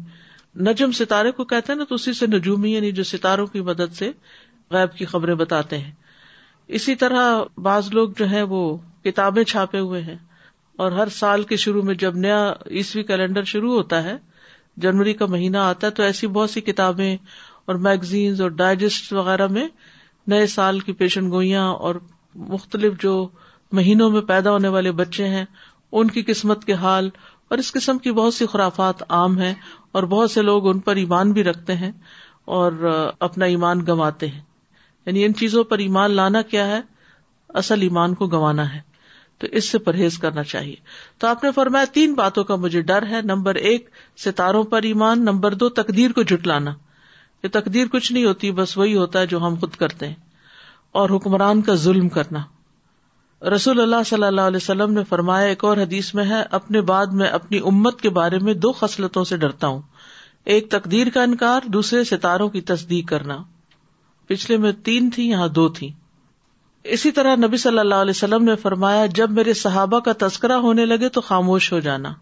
نجم 0.71 0.93
ستارے 1.03 1.31
کو 1.41 1.45
کہتے 1.55 1.73
ہیں 1.73 1.79
نا 1.79 1.85
تو 1.89 1.95
اسی 1.95 2.13
سے 2.23 2.27
نجومی 2.37 2.73
یعنی 2.75 2.91
جو 3.01 3.05
ستاروں 3.15 3.47
کی 3.57 3.61
مدد 3.73 3.95
سے 3.99 4.11
غیب 4.73 4.97
کی 4.99 5.05
خبریں 5.13 5.35
بتاتے 5.45 5.79
ہیں 5.79 5.91
اسی 6.79 6.95
طرح 7.05 7.41
بعض 7.69 7.89
لوگ 7.95 8.11
جو 8.17 8.27
ہیں 8.29 8.43
وہ 8.53 8.61
کتابیں 9.05 9.43
چھاپے 9.53 9.79
ہوئے 9.87 10.01
ہیں 10.03 10.17
اور 10.83 10.93
ہر 10.99 11.09
سال 11.21 11.43
کے 11.51 11.57
شروع 11.63 11.83
میں 11.89 11.95
جب 12.03 12.17
نیا 12.27 12.43
عیسوی 12.81 13.03
کیلنڈر 13.11 13.45
شروع 13.55 13.73
ہوتا 13.75 14.03
ہے 14.05 14.17
جنوری 14.85 15.13
کا 15.23 15.27
مہینہ 15.33 15.57
آتا 15.71 15.87
ہے 15.87 15.93
تو 15.99 16.03
ایسی 16.03 16.27
بہت 16.37 16.51
سی 16.51 16.61
کتابیں 16.69 17.11
اور 17.71 17.75
میگزینز 17.87 18.41
اور 18.41 18.51
ڈائجسٹ 18.61 19.13
وغیرہ 19.13 19.47
میں 19.57 19.67
نئے 20.33 20.47
سال 20.55 20.79
کی 20.87 20.93
پیشن 21.03 21.31
گوئیاں 21.31 21.67
اور 21.89 21.95
مختلف 22.55 23.01
جو 23.03 23.13
مہینوں 23.79 24.09
میں 24.11 24.21
پیدا 24.31 24.51
ہونے 24.53 24.69
والے 24.77 24.93
بچے 25.03 25.29
ہیں 25.35 25.45
ان 26.01 26.11
کی 26.11 26.23
قسمت 26.27 26.65
کے 26.65 26.73
حال 26.85 27.09
اور 27.51 27.59
اس 27.59 27.73
قسم 27.79 27.99
کی 28.07 28.13
بہت 28.21 28.35
سی 28.35 28.47
خرافات 28.53 29.03
عام 29.19 29.39
ہیں 29.41 29.53
اور 29.99 30.03
بہت 30.15 30.31
سے 30.31 30.43
لوگ 30.43 30.69
ان 30.69 30.79
پر 30.89 30.97
ایمان 31.05 31.33
بھی 31.39 31.45
رکھتے 31.51 31.75
ہیں 31.85 31.91
اور 32.59 32.81
اپنا 33.29 33.45
ایمان 33.55 33.85
گنواتے 33.89 34.29
ہیں 34.29 34.41
یعنی 35.07 35.25
ان 35.25 35.33
چیزوں 35.39 35.63
پر 35.71 35.79
ایمان 35.87 36.11
لانا 36.15 36.43
کیا 36.51 36.67
ہے 36.67 36.81
اصل 37.61 37.83
ایمان 37.83 38.15
کو 38.15 38.27
گنوانا 38.35 38.73
ہے 38.75 38.81
تو 39.41 39.47
اس 39.59 39.69
سے 39.71 39.79
پرہیز 39.87 40.19
کرنا 40.19 40.43
چاہیے 40.53 40.75
تو 41.19 41.27
آپ 41.27 41.45
نے 41.45 41.51
فرمایا 41.55 41.85
تین 41.93 42.15
باتوں 42.15 42.45
کا 42.51 42.57
مجھے 42.65 42.81
ڈر 42.91 43.07
ہے 43.11 43.21
نمبر 43.25 43.55
ایک 43.71 43.89
ستاروں 44.25 44.63
پر 44.75 44.83
ایمان 44.91 45.25
نمبر 45.25 45.55
دو 45.63 45.69
تقدیر 45.81 46.13
کو 46.19 46.23
جٹ 46.33 46.47
لانا 46.47 46.71
یہ 47.43 47.49
تقدیر 47.53 47.87
کچھ 47.93 48.13
نہیں 48.13 48.25
ہوتی 48.25 48.51
بس 48.61 48.77
وہی 48.79 48.97
ہوتا 48.97 49.21
ہے 49.21 49.27
جو 49.27 49.41
ہم 49.47 49.55
خود 49.61 49.75
کرتے 49.79 50.09
ہیں 50.09 50.15
اور 51.01 51.11
حکمران 51.11 51.63
کا 51.69 51.75
ظلم 51.87 52.09
کرنا 52.19 52.45
رسول 53.55 53.81
اللہ 53.81 54.03
صلی 54.07 54.25
اللہ 54.25 54.41
علیہ 54.51 54.57
وسلم 54.57 54.93
نے 54.95 55.03
فرمایا 55.09 55.47
ایک 55.49 55.65
اور 55.65 55.77
حدیث 55.77 56.13
میں 56.15 56.25
ہے 56.29 56.41
اپنے 56.59 56.81
بعد 56.91 57.13
میں 57.21 57.29
اپنی 57.39 57.59
امت 57.73 58.01
کے 58.01 58.11
بارے 58.19 58.39
میں 58.49 58.55
دو 58.67 58.73
خصلتوں 58.83 59.25
سے 59.31 59.37
ڈرتا 59.45 59.67
ہوں 59.69 59.81
ایک 60.55 60.71
تقدیر 60.71 61.11
کا 61.15 61.23
انکار 61.23 61.67
دوسرے 61.73 62.03
ستاروں 62.05 62.49
کی 62.51 62.61
تصدیق 62.71 63.09
کرنا 63.09 63.37
پچھلے 64.29 64.57
میں 64.65 64.73
تین 64.85 65.09
تھی 65.15 65.29
یہاں 65.29 65.49
دو 65.59 65.69
تھی 65.79 65.91
اسی 66.95 67.11
طرح 67.17 67.37
نبی 67.47 67.57
صلی 67.65 67.79
اللہ 67.79 68.01
علیہ 68.05 68.17
وسلم 68.17 68.45
نے 68.45 68.55
فرمایا 68.63 69.05
جب 69.15 69.31
میرے 69.31 69.53
صحابہ 69.55 69.99
کا 70.09 70.13
تذکرہ 70.27 70.53
ہونے 70.67 70.87
لگے 70.87 71.09
تو 71.17 71.21
خاموش 71.27 71.73
ہو 71.73 71.79
جانا 71.81 72.13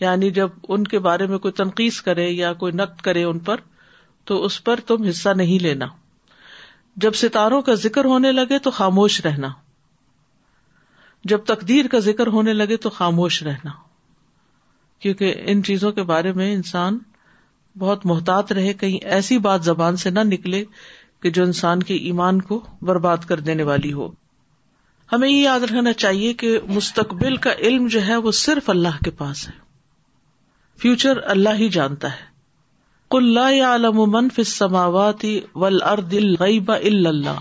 یعنی 0.00 0.30
جب 0.36 0.48
ان 0.68 0.84
کے 0.92 0.98
بارے 1.06 1.26
میں 1.26 1.38
کوئی 1.46 1.52
تنقید 1.52 2.00
کرے 2.04 2.28
یا 2.28 2.52
کوئی 2.60 2.72
نقد 2.72 3.00
کرے 3.04 3.22
ان 3.24 3.38
پر 3.48 3.60
تو 4.30 4.42
اس 4.44 4.62
پر 4.64 4.80
تم 4.86 5.02
حصہ 5.08 5.28
نہیں 5.36 5.58
لینا 5.62 5.86
جب 7.02 7.14
ستاروں 7.14 7.60
کا 7.62 7.74
ذکر 7.82 8.04
ہونے 8.04 8.32
لگے 8.32 8.58
تو 8.62 8.70
خاموش 8.78 9.20
رہنا 9.26 9.48
جب 11.30 11.44
تقدیر 11.46 11.86
کا 11.90 11.98
ذکر 12.08 12.26
ہونے 12.36 12.52
لگے 12.52 12.76
تو 12.84 12.90
خاموش 12.90 13.42
رہنا 13.42 13.70
کیونکہ 15.02 15.34
ان 15.50 15.62
چیزوں 15.62 15.92
کے 15.92 16.02
بارے 16.12 16.32
میں 16.38 16.52
انسان 16.52 16.98
بہت 17.78 18.06
محتاط 18.06 18.52
رہے 18.52 18.72
کہیں 18.80 18.98
ایسی 19.16 19.38
بات 19.48 19.64
زبان 19.64 19.96
سے 20.04 20.10
نہ 20.10 20.20
نکلے 20.26 20.64
کہ 21.22 21.30
جو 21.36 21.42
انسان 21.44 21.82
کے 21.88 21.94
ایمان 22.10 22.40
کو 22.50 22.60
برباد 22.90 23.24
کر 23.28 23.40
دینے 23.48 23.62
والی 23.70 23.92
ہو 23.92 24.08
ہمیں 25.12 25.28
یہ 25.28 25.36
یاد 25.42 25.60
رکھنا 25.62 25.92
چاہیے 26.02 26.32
کہ 26.42 26.58
مستقبل 26.68 27.36
کا 27.46 27.52
علم 27.68 27.86
جو 27.94 28.06
ہے 28.06 28.16
وہ 28.26 28.32
صرف 28.40 28.70
اللہ 28.70 29.02
کے 29.04 29.10
پاس 29.20 29.46
ہے 29.48 29.52
فیوچر 30.82 31.20
اللہ 31.34 31.56
ہی 31.58 31.68
جانتا 31.76 32.10
ہے 32.12 32.28
کل 33.14 33.38
یا 37.24 37.38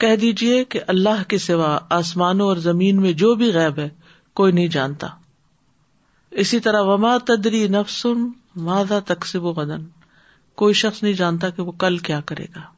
کہہ 0.00 0.16
دیجیے 0.20 0.62
کہ 0.74 0.80
اللہ 0.94 1.22
کے 1.28 1.38
سوا 1.38 1.78
آسمانوں 2.00 2.46
اور 2.48 2.56
زمین 2.68 3.00
میں 3.02 3.12
جو 3.22 3.34
بھی 3.42 3.52
غائب 3.52 3.78
ہے 3.78 3.88
کوئی 4.40 4.52
نہیں 4.52 4.68
جانتا 4.76 5.06
اسی 6.44 6.60
طرح 6.60 6.82
وما 6.92 7.16
تدری 7.26 7.66
نفسم 7.78 8.28
مادا 8.70 8.98
تقسیب 9.14 9.44
و 9.44 9.52
بدن 9.62 9.86
کوئی 10.62 10.74
شخص 10.84 11.02
نہیں 11.02 11.14
جانتا 11.24 11.50
کہ 11.54 11.62
وہ 11.62 11.72
کل 11.84 11.98
کیا 12.08 12.20
کرے 12.26 12.44
گا 12.56 12.72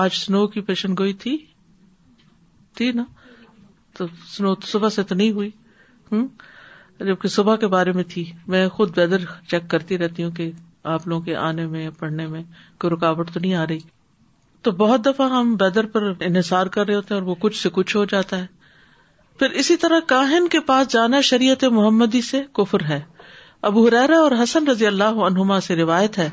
آج 0.00 0.12
سنو 0.16 0.46
کی 0.48 0.60
پیشن 0.68 0.94
گوئی 0.98 1.12
تھی 1.22 1.36
تھی 2.76 2.90
نا 2.96 3.02
تو 3.98 4.04
سنو 4.30 4.54
صبح 4.66 4.88
سے 4.94 5.02
تو 5.08 5.14
نہیں 5.14 5.30
ہوئی 5.32 5.50
ہوں 6.12 6.26
جبکہ 7.04 7.28
صبح 7.34 7.56
کے 7.56 7.66
بارے 7.74 7.92
میں 7.92 8.04
تھی 8.08 8.24
میں 8.54 8.66
خود 8.76 8.96
ویدر 8.98 9.24
چیک 9.50 9.68
کرتی 9.70 9.98
رہتی 9.98 10.24
ہوں 10.24 10.30
کہ 10.40 10.50
آپ 10.94 11.06
لوگوں 11.08 11.24
کے 11.24 11.36
آنے 11.36 11.66
میں 11.74 11.88
پڑھنے 11.98 12.26
میں 12.26 12.42
کوئی 12.80 12.92
رکاوٹ 12.94 13.30
تو 13.34 13.40
نہیں 13.40 13.54
آ 13.54 13.66
رہی 13.68 13.78
تو 14.66 14.70
بہت 14.80 15.04
دفعہ 15.04 15.28
ہم 15.30 15.54
ویدر 15.60 15.86
پر 15.92 16.12
انحصار 16.20 16.66
کر 16.74 16.86
رہے 16.86 16.94
ہوتے 16.94 17.14
ہیں 17.14 17.20
اور 17.20 17.28
وہ 17.28 17.34
کچھ 17.40 17.62
سے 17.62 17.68
کچھ 17.72 17.96
ہو 17.96 18.04
جاتا 18.12 18.38
ہے 18.40 18.46
پھر 19.38 19.50
اسی 19.60 19.76
طرح 19.84 20.00
کاہن 20.08 20.48
کے 20.48 20.60
پاس 20.66 20.88
جانا 20.92 21.20
شریعت 21.30 21.64
محمدی 21.78 22.20
سے 22.30 22.42
کفر 22.54 22.84
ہے 22.88 23.00
ابو 23.68 23.86
حرارہ 23.86 24.14
اور 24.20 24.32
حسن 24.42 24.66
رضی 24.68 24.86
اللہ 24.86 25.18
عنہما 25.26 25.60
سے 25.68 25.74
روایت 25.76 26.18
ہے 26.18 26.28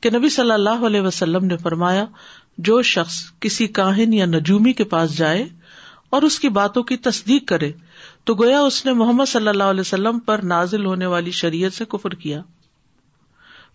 کہ 0.00 0.10
نبی 0.16 0.28
صلی 0.28 0.52
اللہ 0.52 0.86
علیہ 0.86 1.00
وسلم 1.00 1.44
نے 1.46 1.56
فرمایا 1.62 2.04
جو 2.66 2.80
شخص 2.82 3.14
کسی 3.40 3.66
کاہن 3.78 4.12
یا 4.14 4.26
نجومی 4.26 4.72
کے 4.80 4.84
پاس 4.94 5.16
جائے 5.16 5.44
اور 6.14 6.22
اس 6.22 6.38
کی 6.40 6.48
باتوں 6.58 6.82
کی 6.90 6.96
تصدیق 7.04 7.48
کرے 7.48 7.70
تو 8.24 8.34
گویا 8.34 8.60
اس 8.62 8.84
نے 8.86 8.92
محمد 8.92 9.28
صلی 9.28 9.48
اللہ 9.48 9.70
علیہ 9.74 9.80
وسلم 9.80 10.18
پر 10.26 10.40
نازل 10.52 10.84
ہونے 10.86 11.06
والی 11.06 11.30
شریعت 11.40 11.72
سے 11.72 11.84
کفر 11.88 12.14
کیا 12.24 12.40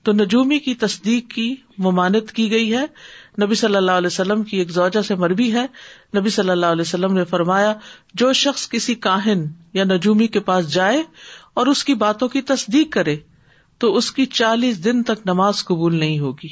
تو 0.04 0.12
نجومی 0.14 0.60
کی 0.60 0.74
تصدیق 0.84 1.28
کی 1.34 1.54
ممانت 1.86 2.32
کی 2.32 2.50
گئی 2.52 2.74
ہے 2.76 2.86
نبی 3.44 3.56
صلی 3.62 3.76
اللہ 3.76 3.98
علیہ 4.02 4.08
وسلم 4.12 4.44
کی 4.52 4.58
ایک 4.58 4.70
زوجہ 4.72 5.02
سے 5.08 5.16
مربی 5.24 5.52
ہے 5.54 5.66
نبی 6.18 6.30
صلی 6.36 6.50
اللہ 6.50 6.66
علیہ 6.76 6.82
وسلم 6.82 7.14
نے 7.14 7.24
فرمایا 7.30 7.74
جو 8.22 8.32
شخص 8.44 8.68
کسی 8.70 8.96
کاہن 9.08 9.46
یا 9.74 9.84
نجومی 9.90 10.28
کے 10.28 10.40
پاس 10.50 10.74
جائے 10.74 11.04
اور 11.60 11.68
اس 11.68 11.84
کی 11.84 11.94
باتوں 12.06 12.28
کی 12.38 12.42
تصدیق 12.54 12.94
کرے 12.94 13.16
تو 13.80 13.96
اس 13.98 14.12
کی 14.12 14.26
چالیس 14.40 14.84
دن 14.86 15.04
تک 15.12 15.28
نماز 15.28 15.64
قبول 15.66 15.96
نہیں 16.00 16.20
ہوگی 16.20 16.48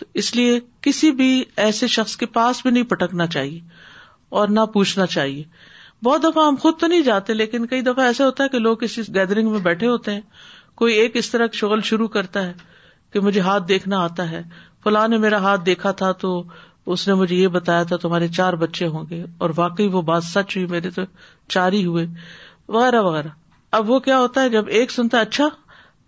تو 0.00 0.06
اس 0.20 0.34
لیے 0.34 0.58
کسی 0.82 1.10
بھی 1.16 1.30
ایسے 1.62 1.86
شخص 1.94 2.16
کے 2.16 2.26
پاس 2.36 2.60
بھی 2.62 2.70
نہیں 2.70 2.82
پٹکنا 2.90 3.26
چاہیے 3.34 3.58
اور 4.40 4.48
نہ 4.48 4.60
پوچھنا 4.72 5.06
چاہیے 5.14 5.42
بہت 6.04 6.22
دفعہ 6.22 6.46
ہم 6.46 6.56
خود 6.60 6.78
تو 6.80 6.86
نہیں 6.86 7.02
جاتے 7.08 7.34
لیکن 7.34 7.66
کئی 7.72 7.80
دفعہ 7.88 8.04
ایسا 8.10 8.26
ہوتا 8.26 8.44
ہے 8.44 8.48
کہ 8.48 8.58
لوگ 8.58 8.76
کسی 8.82 9.02
گیدرنگ 9.14 9.50
میں 9.50 9.58
بیٹھے 9.68 9.86
ہوتے 9.86 10.12
ہیں 10.14 10.20
کوئی 10.82 10.94
ایک 10.98 11.16
اس 11.22 11.30
طرح 11.30 11.46
شغل 11.62 11.80
شروع 11.90 12.08
کرتا 12.16 12.46
ہے 12.46 12.52
کہ 13.12 13.20
مجھے 13.26 13.40
ہاتھ 13.48 13.68
دیکھنا 13.68 13.98
آتا 14.04 14.30
ہے 14.30 14.42
فلاں 14.84 15.06
نے 15.12 15.18
میرا 15.24 15.38
ہاتھ 15.46 15.64
دیکھا 15.66 15.90
تھا 16.02 16.10
تو 16.22 16.32
اس 16.94 17.06
نے 17.08 17.14
مجھے 17.22 17.36
یہ 17.36 17.48
بتایا 17.58 17.82
تھا 17.90 17.96
تمہارے 18.04 18.28
چار 18.38 18.52
بچے 18.62 18.86
ہوں 18.94 19.04
گے 19.10 19.22
اور 19.44 19.50
واقعی 19.56 19.88
وہ 19.96 20.02
بات 20.12 20.24
سچ 20.24 20.56
ہوئی 20.56 20.66
میرے 20.74 20.90
تو 20.98 21.02
چار 21.56 21.72
ہی 21.80 21.84
ہوئے 21.86 22.06
وغیرہ 22.76 23.00
وغیرہ 23.08 23.28
اب 23.80 23.90
وہ 23.90 23.98
کیا 24.08 24.18
ہوتا 24.20 24.42
ہے 24.42 24.48
جب 24.58 24.68
ایک 24.80 24.90
سنتا 24.90 25.16
ہے 25.16 25.22
اچھا 25.22 25.48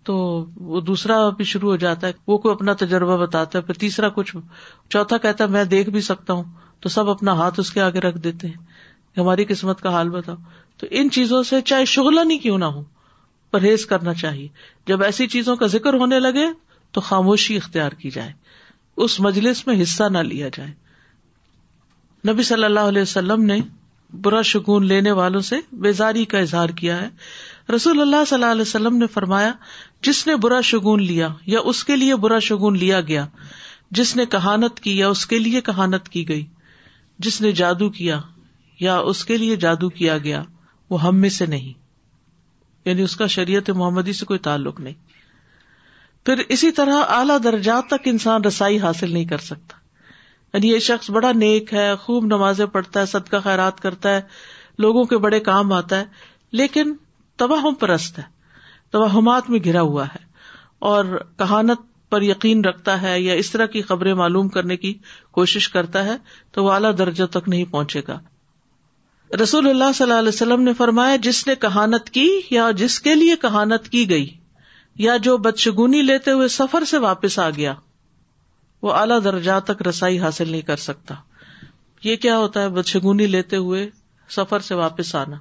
تو 0.05 0.15
وہ 0.71 0.79
دوسرا 0.87 1.17
بھی 1.37 1.45
شروع 1.45 1.69
ہو 1.69 1.75
جاتا 1.83 2.07
ہے 2.07 2.11
وہ 2.27 2.37
کوئی 2.45 2.53
اپنا 2.53 2.73
تجربہ 2.79 3.17
بتاتا 3.25 3.57
ہے 3.57 3.63
پھر 3.63 3.73
تیسرا 3.83 4.09
کچھ 4.15 4.35
چوتھا 4.95 5.17
کہتا 5.25 5.43
ہے 5.43 5.49
میں 5.49 5.63
دیکھ 5.73 5.89
بھی 5.89 6.01
سکتا 6.09 6.33
ہوں 6.33 6.43
تو 6.85 6.89
سب 6.95 7.09
اپنا 7.09 7.33
ہاتھ 7.41 7.59
اس 7.59 7.71
کے 7.73 7.81
آگے 7.81 7.99
رکھ 8.07 8.17
دیتے 8.23 8.47
ہیں 8.47 9.19
ہماری 9.19 9.45
قسمت 9.49 9.81
کا 9.81 9.89
حال 9.91 10.09
بتاؤ 10.09 10.35
تو 10.79 10.87
ان 10.99 11.09
چیزوں 11.17 11.41
سے 11.49 11.59
چاہے 11.71 11.85
شغلہ 11.91 12.21
نہیں 12.27 12.39
کیوں 12.47 12.57
نہ 12.57 12.65
ہو 12.77 12.83
پرہیز 13.51 13.85
کرنا 13.85 14.13
چاہیے 14.23 14.47
جب 14.87 15.03
ایسی 15.03 15.27
چیزوں 15.37 15.55
کا 15.55 15.67
ذکر 15.77 15.93
ہونے 16.03 16.19
لگے 16.19 16.45
تو 16.93 17.01
خاموشی 17.09 17.55
اختیار 17.57 17.91
کی 18.01 18.09
جائے 18.17 18.31
اس 19.03 19.19
مجلس 19.27 19.65
میں 19.67 19.81
حصہ 19.81 20.03
نہ 20.11 20.17
لیا 20.31 20.47
جائے 20.57 20.71
نبی 22.31 22.43
صلی 22.47 22.63
اللہ 22.63 22.89
علیہ 22.91 23.01
وسلم 23.01 23.43
نے 23.45 23.57
برا 24.23 24.41
شکون 24.47 24.85
لینے 24.87 25.11
والوں 25.19 25.41
سے 25.45 25.55
بیزاری 25.85 26.23
کا 26.33 26.39
اظہار 26.39 26.69
کیا 26.81 27.01
ہے 27.01 27.71
رسول 27.75 28.01
اللہ 28.01 28.25
صلی 28.27 28.35
اللہ 28.35 28.51
علیہ 28.51 28.61
وسلم 28.61 28.97
نے 28.97 29.07
فرمایا 29.13 29.51
جس 30.03 30.25
نے 30.27 30.35
برا 30.43 30.59
شگون 30.69 31.01
لیا 31.05 31.27
یا 31.47 31.59
اس 31.71 31.83
کے 31.89 31.95
لیے 31.95 32.15
برا 32.23 32.39
شگون 32.47 32.77
لیا 32.77 32.99
گیا 33.09 33.25
جس 33.99 34.15
نے 34.15 34.25
کہانت 34.31 34.79
کی 34.85 34.97
یا 34.97 35.07
اس 35.09 35.25
کے 35.33 35.37
لیے 35.39 35.61
کہانت 35.69 36.09
کی 36.15 36.27
گئی 36.29 36.43
جس 37.25 37.39
نے 37.41 37.51
جادو 37.59 37.89
کیا 37.99 38.19
یا 38.79 38.97
اس 39.11 39.23
کے 39.25 39.37
لیے 39.37 39.55
جادو 39.65 39.89
کیا 39.99 40.17
گیا 40.23 40.41
وہ 40.89 41.01
ہم 41.03 41.19
میں 41.21 41.29
سے 41.37 41.45
نہیں 41.53 41.73
یعنی 42.85 43.01
اس 43.01 43.15
کا 43.15 43.27
شریعت 43.37 43.69
محمدی 43.81 44.13
سے 44.13 44.25
کوئی 44.31 44.39
تعلق 44.49 44.79
نہیں 44.87 44.93
پھر 46.25 46.41
اسی 46.55 46.71
طرح 46.81 47.01
اعلی 47.19 47.37
درجات 47.43 47.87
تک 47.89 48.07
انسان 48.13 48.43
رسائی 48.43 48.79
حاصل 48.79 49.13
نہیں 49.13 49.25
کر 49.31 49.37
سکتا 49.47 49.77
یعنی 50.53 50.71
یہ 50.71 50.79
شخص 50.89 51.09
بڑا 51.11 51.31
نیک 51.45 51.73
ہے 51.73 51.89
خوب 52.01 52.25
نمازیں 52.35 52.65
پڑھتا 52.75 52.99
ہے 52.99 53.05
صدقہ 53.15 53.37
خیرات 53.43 53.79
کرتا 53.81 54.15
ہے 54.15 54.21
لوگوں 54.85 55.03
کے 55.13 55.17
بڑے 55.27 55.39
کام 55.49 55.71
آتا 55.81 55.99
ہے 55.99 56.05
لیکن 56.61 56.93
تباہ 57.43 57.71
پرست 57.79 58.19
ہے 58.19 58.31
توہمات 58.93 59.49
میں 59.49 59.59
گھرا 59.63 59.81
ہوا 59.91 60.03
ہے 60.07 60.19
اور 60.87 61.05
کہانت 61.39 61.79
پر 62.13 62.21
یقین 62.21 62.63
رکھتا 62.65 63.01
ہے 63.01 63.19
یا 63.21 63.33
اس 63.43 63.49
طرح 63.51 63.65
کی 63.75 63.81
خبریں 63.91 64.13
معلوم 64.19 64.47
کرنے 64.55 64.77
کی 64.83 64.93
کوشش 65.37 65.67
کرتا 65.75 66.03
ہے 66.05 66.15
تو 66.55 66.63
وہ 66.63 66.71
اعلیٰ 66.71 66.91
درجہ 66.97 67.25
تک 67.37 67.47
نہیں 67.49 67.63
پہنچے 67.71 68.01
گا 68.07 68.19
رسول 69.41 69.69
اللہ 69.69 69.91
صلی 69.95 70.03
اللہ 70.07 70.19
علیہ 70.23 70.35
وسلم 70.35 70.61
نے 70.63 70.73
فرمایا 70.83 71.15
جس 71.29 71.45
نے 71.47 71.55
کہانت 71.65 72.09
کی 72.17 72.27
یا 72.57 72.69
جس 72.83 72.99
کے 73.07 73.15
لیے 73.15 73.35
کہانت 73.41 73.87
کی 73.95 74.09
گئی 74.09 74.27
یا 75.05 75.15
جو 75.27 75.37
بدشگونی 75.47 76.01
لیتے 76.01 76.31
ہوئے 76.39 76.47
سفر 76.59 76.83
سے 76.93 76.97
واپس 77.09 77.39
آ 77.47 77.49
گیا 77.57 77.73
وہ 78.87 78.93
اعلیٰ 79.03 79.21
درجہ 79.23 79.59
تک 79.67 79.81
رسائی 79.87 80.19
حاصل 80.19 80.49
نہیں 80.49 80.61
کر 80.69 80.85
سکتا 80.89 81.15
یہ 82.03 82.15
کیا 82.27 82.37
ہوتا 82.37 82.61
ہے 82.61 82.69
بدشگونی 82.77 83.27
لیتے 83.35 83.57
ہوئے 83.67 83.89
سفر 84.37 84.67
سے 84.69 84.75
واپس 84.85 85.15
آنا 85.23 85.37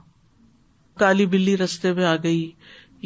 کالی 0.98 1.26
بلی 1.36 1.56
رستے 1.64 1.92
میں 1.92 2.04
آ 2.04 2.16
گئی 2.22 2.50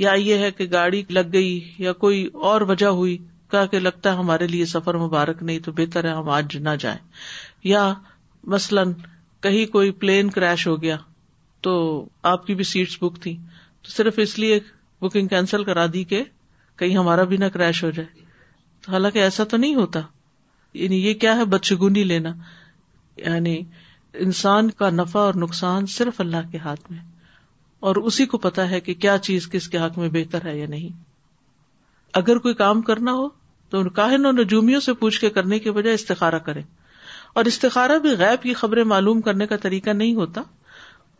یا 0.03 0.13
یہ 0.15 0.39
ہے 0.45 0.51
کہ 0.53 0.67
گاڑی 0.73 1.03
لگ 1.11 1.33
گئی 1.33 1.53
یا 1.79 1.93
کوئی 2.03 2.25
اور 2.49 2.61
وجہ 2.71 2.87
ہوئی 3.01 3.17
کہا 3.51 3.67
کہ 3.75 3.79
لگتا 3.79 4.13
ہے 4.13 4.17
ہمارے 4.19 4.47
لیے 4.47 4.65
سفر 4.73 4.97
مبارک 5.03 5.43
نہیں 5.43 5.59
تو 5.67 5.73
بہتر 5.77 6.05
ہے 6.05 6.11
ہم 6.17 6.29
آج 6.39 6.57
نہ 6.67 6.75
جائیں 6.81 6.99
یا 7.65 7.85
مثلاً 8.55 8.93
کہیں 9.43 9.65
کوئی 9.73 9.91
پلین 10.03 10.31
کریش 10.37 10.67
ہو 10.67 10.81
گیا 10.83 10.97
تو 11.67 11.75
آپ 12.33 12.47
کی 12.47 12.55
بھی 12.55 12.65
سیٹس 12.73 12.97
بک 13.03 13.21
تھی 13.23 13.37
تو 13.83 13.91
صرف 13.91 14.19
اس 14.23 14.39
لیے 14.39 14.59
بکنگ 15.03 15.27
کینسل 15.29 15.65
کرا 15.65 15.87
دی 15.93 16.05
کہ 16.13 16.23
کہیں 16.79 16.97
ہمارا 16.97 17.25
بھی 17.33 17.37
نہ 17.37 17.49
کریش 17.53 17.83
ہو 17.85 17.91
جائے 17.99 18.25
حالانکہ 18.93 19.23
ایسا 19.23 19.45
تو 19.51 19.57
نہیں 19.57 19.75
ہوتا 19.75 20.01
یعنی 20.83 20.97
یہ 21.07 21.15
کیا 21.25 21.37
ہے 21.37 21.45
بدشگونی 21.57 22.05
لینا 22.13 22.33
یعنی 23.27 23.61
انسان 24.27 24.71
کا 24.83 24.91
نفع 25.01 25.19
اور 25.21 25.35
نقصان 25.47 25.87
صرف 25.99 26.21
اللہ 26.21 26.51
کے 26.53 26.59
ہاتھ 26.65 26.91
میں 26.93 26.99
اور 27.87 27.97
اسی 28.11 28.25
کو 28.31 28.39
پتا 28.45 28.69
ہے 28.71 28.79
کہ 28.85 28.95
کیا 29.03 29.17
چیز 29.23 29.49
کس 29.51 29.67
کے 29.73 29.79
حق 29.79 29.99
میں 29.99 30.09
بہتر 30.13 30.47
ہے 30.47 30.57
یا 30.59 30.67
نہیں 30.69 30.97
اگر 32.21 32.39
کوئی 32.47 32.55
کام 32.63 32.81
کرنا 32.89 33.13
ہو 33.19 33.29
تو 33.71 33.83
نجومیوں 34.39 34.81
سے 34.87 34.93
پوچھ 35.03 35.21
کے 35.21 35.29
کرنے 35.37 35.59
بجائے 35.75 35.95
استخارا 36.01 36.39
کرے 36.49 36.63
اور 37.41 37.45
استخارا 37.53 37.99
بھی 38.07 38.15
غیب 38.25 38.43
کی 38.43 38.55
خبریں 38.65 38.83
معلوم 38.95 39.21
کرنے 39.29 39.47
کا 39.53 39.57
طریقہ 39.67 39.91
نہیں 40.03 40.15
ہوتا 40.15 40.43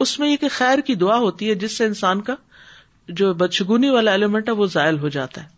اس 0.05 0.19
میں 0.19 0.29
یہ 0.31 0.37
کہ 0.45 0.49
خیر 0.59 0.81
کی 0.91 0.95
دعا 1.07 1.19
ہوتی 1.29 1.51
ہے 1.51 1.55
جس 1.65 1.77
سے 1.79 1.85
انسان 1.93 2.21
کا 2.31 2.35
جو 3.21 3.33
بدشگونی 3.47 3.91
والا 3.99 4.13
ایلیمنٹ 4.19 4.49
ہے 4.49 4.55
وہ 4.63 4.67
زائل 4.77 4.99
ہو 5.07 5.15
جاتا 5.19 5.43
ہے 5.43 5.49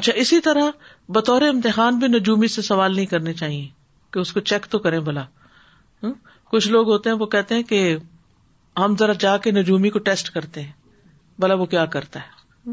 اچھا 0.00 0.12
اسی 0.24 0.40
طرح 0.48 0.70
بطور 1.18 1.42
امتحان 1.54 1.98
بھی 1.98 2.08
نجومی 2.18 2.48
سے 2.58 2.62
سوال 2.74 2.94
نہیں 2.96 3.06
کرنے 3.16 3.34
چاہیے 3.46 3.66
کہ 4.12 4.18
اس 4.24 4.32
کو 4.32 4.40
چیک 4.52 4.66
تو 4.70 4.78
کریں 4.88 4.98
بلا 5.12 5.24
کچھ 6.50 6.68
لوگ 6.68 6.90
ہوتے 6.92 7.10
ہیں 7.10 7.16
وہ 7.20 7.26
کہتے 7.36 7.54
ہیں 7.54 7.62
کہ 7.72 7.96
ہم 8.78 8.94
ذرا 8.98 9.12
جا 9.20 9.36
کے 9.44 9.50
نجومی 9.52 9.90
کو 9.90 9.98
ٹیسٹ 10.08 10.30
کرتے 10.34 10.62
ہیں 10.62 10.72
بلا 11.44 11.54
وہ 11.54 11.64
کیا 11.74 11.84
کرتا 11.94 12.20
ہے 12.20 12.72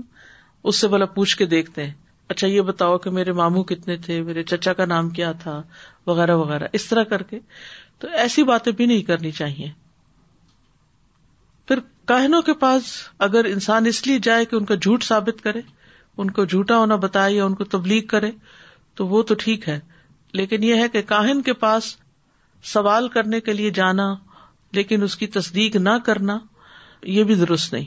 اس 0.71 0.75
سے 0.81 0.87
بلا 0.87 1.05
پوچھ 1.15 1.35
کے 1.37 1.45
دیکھتے 1.45 1.83
ہیں 1.85 1.93
اچھا 2.33 2.47
یہ 2.47 2.61
بتاؤ 2.67 2.97
کہ 2.97 3.09
میرے 3.15 3.31
ماموں 3.39 3.63
کتنے 3.71 3.95
تھے 4.05 4.21
میرے 4.23 4.43
چچا 4.51 4.73
کا 4.77 4.85
نام 4.85 5.09
کیا 5.17 5.31
تھا 5.41 5.61
وغیرہ 6.07 6.35
وغیرہ 6.35 6.67
اس 6.79 6.85
طرح 6.89 7.03
کر 7.11 7.23
کے 7.31 7.39
تو 7.99 8.07
ایسی 8.21 8.43
باتیں 8.51 8.71
بھی 8.79 8.85
نہیں 8.85 9.01
کرنی 9.09 9.31
چاہیے 9.39 9.67
پھر 11.67 11.79
کاہنوں 12.11 12.41
کے 12.47 12.53
پاس 12.63 12.91
اگر 13.27 13.45
انسان 13.51 13.85
اس 13.91 14.05
لیے 14.07 14.19
جائے 14.23 14.45
کہ 14.45 14.55
ان 14.55 14.65
کا 14.71 14.75
جھوٹ 14.81 15.03
ثابت 15.03 15.41
کرے 15.43 15.61
ان 16.23 16.29
کو 16.31 16.45
جھوٹا 16.45 16.77
ہونا 16.77 16.95
بتائے 17.05 17.33
یا 17.35 17.45
ان 17.45 17.53
کو 17.55 17.63
تبلیغ 17.77 18.05
کرے 18.11 18.31
تو 18.95 19.07
وہ 19.07 19.21
تو 19.31 19.35
ٹھیک 19.43 19.67
ہے 19.69 19.79
لیکن 20.41 20.63
یہ 20.63 20.81
ہے 20.81 20.87
کہ 20.93 21.01
کاہن 21.13 21.41
کے 21.49 21.53
پاس 21.65 21.95
سوال 22.73 23.07
کرنے 23.17 23.39
کے 23.47 23.53
لیے 23.53 23.69
جانا 23.79 24.13
لیکن 24.75 25.03
اس 25.05 25.15
کی 25.21 25.27
تصدیق 25.35 25.75
نہ 25.87 25.91
کرنا 26.05 26.37
یہ 27.17 27.23
بھی 27.29 27.35
درست 27.43 27.73
نہیں 27.73 27.85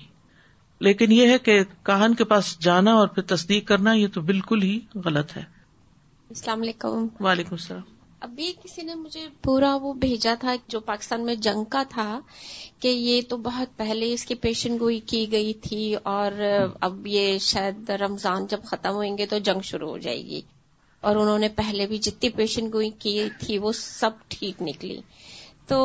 لیکن 0.87 1.13
یہ 1.13 1.31
ہے 1.33 1.39
کہ 1.47 1.55
کہان 1.89 2.15
کے 2.19 2.25
پاس 2.33 2.51
جانا 2.67 2.93
اور 2.99 3.09
پھر 3.15 3.23
تصدیق 3.35 3.67
کرنا 3.71 3.93
یہ 4.01 4.09
تو 4.17 4.21
بالکل 4.31 4.63
ہی 4.63 4.79
غلط 5.05 5.37
ہے 5.37 5.43
السلام 6.35 6.61
علیکم 6.67 7.07
وعلیکم 7.27 7.57
السلام 7.61 7.83
ابھی 8.27 8.47
کسی 8.63 8.83
نے 8.83 8.95
مجھے 9.01 9.27
پورا 9.47 9.75
وہ 9.83 9.93
بھیجا 10.05 10.35
تھا 10.45 10.55
جو 10.75 10.81
پاکستان 10.87 11.25
میں 11.27 11.35
جنگ 11.47 11.65
کا 11.75 11.83
تھا 11.91 12.07
کہ 12.85 12.89
یہ 12.89 13.21
تو 13.33 13.37
بہت 13.49 13.77
پہلے 13.83 14.13
اس 14.13 14.25
کی 14.31 14.35
پیشن 14.47 14.79
گوئی 14.79 14.99
کی 15.13 15.21
گئی 15.33 15.53
تھی 15.69 15.85
اور 16.15 16.41
اب 16.89 17.07
یہ 17.17 17.39
شاید 17.51 17.91
رمضان 18.07 18.47
جب 18.55 18.65
ختم 18.71 18.99
ہوئیں 19.01 19.17
گے 19.19 19.27
تو 19.35 19.39
جنگ 19.51 19.61
شروع 19.71 19.91
ہو 19.91 19.99
جائے 20.07 20.23
گی 20.31 20.41
اور 21.09 21.17
انہوں 21.23 21.39
نے 21.45 21.49
پہلے 21.63 21.87
بھی 21.93 21.99
جتنی 22.09 22.31
پیشن 22.43 22.73
گوئی 22.73 22.91
کی 23.05 23.15
تھی 23.45 23.59
وہ 23.67 23.73
سب 23.83 24.29
ٹھیک 24.39 24.63
نکلی 24.71 25.01
تو 25.69 25.77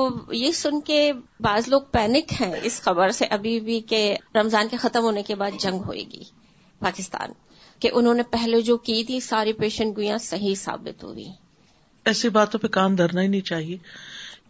یہ 0.42 0.52
سن 0.58 0.80
کے 0.88 0.98
بعض 1.46 1.68
لوگ 1.70 1.82
پینک 1.92 2.32
ہیں 2.42 2.52
اس 2.68 2.80
خبر 2.82 3.10
سے 3.20 3.26
ابھی 3.38 3.60
بھی 3.64 3.80
کہ 3.90 4.00
رمضان 4.36 4.68
کے 4.72 4.78
ختم 4.84 5.04
ہونے 5.04 5.24
کے 5.30 5.36
بعد 5.42 5.58
جنگ 5.62 5.82
ہوئے 5.88 6.04
گی 6.12 6.24
پاکستان 6.86 7.32
کہ 7.86 7.90
انہوں 8.02 8.14
نے 8.20 8.24
پہلے 8.36 8.62
جو 8.70 8.78
کی 8.90 9.04
تھی 9.10 9.20
ساری 9.28 9.54
پیشن 9.64 9.90
گوئیاں 9.96 10.18
صحیح 10.28 10.56
ثابت 10.62 11.04
ہوئی 11.04 11.26
ایسی 12.12 12.30
باتوں 12.38 12.60
پہ 12.60 12.68
کام 12.78 12.96
دھرنا 13.02 13.22
ہی 13.22 13.28
نہیں 13.34 13.42
چاہیے 13.50 13.78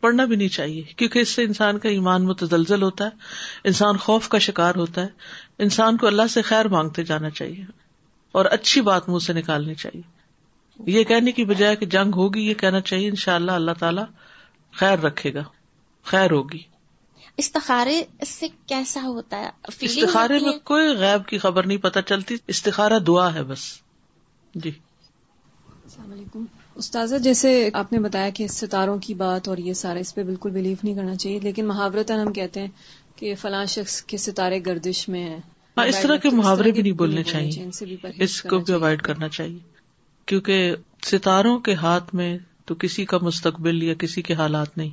پڑھنا 0.02 0.26
بھی 0.30 0.36
نہیں 0.36 0.54
چاہیے 0.58 0.82
کیونکہ 1.02 1.20
اس 1.20 1.30
سے 1.36 1.44
انسان 1.50 1.78
کا 1.80 1.90
ایمان 1.98 2.26
متزلزل 2.26 2.82
ہوتا 2.84 3.06
ہے 3.06 3.68
انسان 3.72 3.98
خوف 4.06 4.28
کا 4.30 4.40
شکار 4.48 4.76
ہوتا 4.84 5.02
ہے 5.02 5.64
انسان 5.68 5.98
کو 5.98 6.08
اللہ 6.08 6.28
سے 6.34 6.42
خیر 6.52 6.68
مانگتے 6.76 7.04
جانا 7.14 7.30
چاہیے 7.42 7.64
اور 8.42 8.46
اچھی 8.60 8.82
بات 8.92 9.10
منہ 9.10 9.20
سے 9.30 9.34
نکالنی 9.34 9.76
چاہیے 9.86 10.92
یہ 10.98 11.04
کہنے 11.14 11.32
کی 11.40 11.46
بجائے 11.54 11.76
کہ 11.76 11.86
جنگ 11.98 12.16
ہوگی 12.24 12.48
یہ 12.50 12.54
کہنا 12.66 12.80
چاہیے 12.92 13.08
ان 13.10 13.16
شاء 13.26 13.34
اللہ 13.36 13.52
اللہ 13.62 13.80
تعالی 13.80 14.02
خیر 14.80 15.00
رکھے 15.04 15.34
گا 15.34 15.44
خیر 16.12 16.32
ہوگی 16.32 16.60
استخارے 17.44 18.02
سے 18.28 18.48
کیسا 18.72 19.02
ہوتا 19.04 19.38
ہے 19.40 19.50
استخارے 19.86 20.40
میں 20.46 20.52
کوئی 20.72 20.88
غیب 20.98 21.26
کی 21.28 21.38
خبر 21.46 21.66
نہیں 21.68 21.78
پتہ 21.86 22.00
چلتی 22.10 22.36
استخارہ 22.56 23.00
دعا 23.08 23.34
ہے 23.34 23.44
بس 23.52 23.62
جی 24.64 24.72
السلام 25.70 26.12
علیکم 26.12 26.44
استاذہ 26.82 27.16
جیسے 27.24 27.50
آپ 27.82 27.92
نے 27.94 28.00
بتایا 28.00 28.30
کہ 28.38 28.48
ستاروں 28.58 28.98
کی 29.08 29.14
بات 29.14 29.48
اور 29.48 29.58
یہ 29.68 29.74
سارا 29.82 30.00
اس 30.06 30.14
پہ 30.16 30.24
بالکل 30.30 30.50
بلیو 30.52 30.76
نہیں 30.84 30.96
کرنا 30.96 31.16
چاہیے 31.24 31.40
لیکن 31.40 31.68
محاورت 31.68 32.12
ہم 32.12 32.32
کہتے 32.34 32.62
ہیں 32.62 32.68
کہ 33.16 33.34
فلاں 33.42 33.64
شخص 33.76 34.02
کے 34.12 34.18
ستارے 34.28 34.60
گردش 34.66 35.08
میں 35.16 35.24
ہیں 35.30 35.40
ہاں، 35.78 35.86
اس 35.88 36.00
طرح 36.02 36.16
کے 36.24 36.30
محاورے 36.40 36.72
بھی 36.72 36.82
نہیں 36.82 36.98
بولنے 37.02 37.24
چاہیے 37.24 38.16
اس 38.24 38.42
کو 38.50 38.60
بھی 38.68 38.74
اوائڈ 38.74 39.02
کرنا 39.02 39.30
چاہیے 39.38 39.60
کیونکہ 40.32 40.76
ستاروں 41.12 41.58
کے 41.68 41.74
ہاتھ 41.84 42.14
میں 42.16 42.38
کسی 42.80 43.06
کا 43.12 43.18
مستقبل 43.22 43.84
یا 43.84 43.94
کسی 44.00 44.22
کے 44.28 44.34
حالات 44.42 44.78
نہیں 44.78 44.90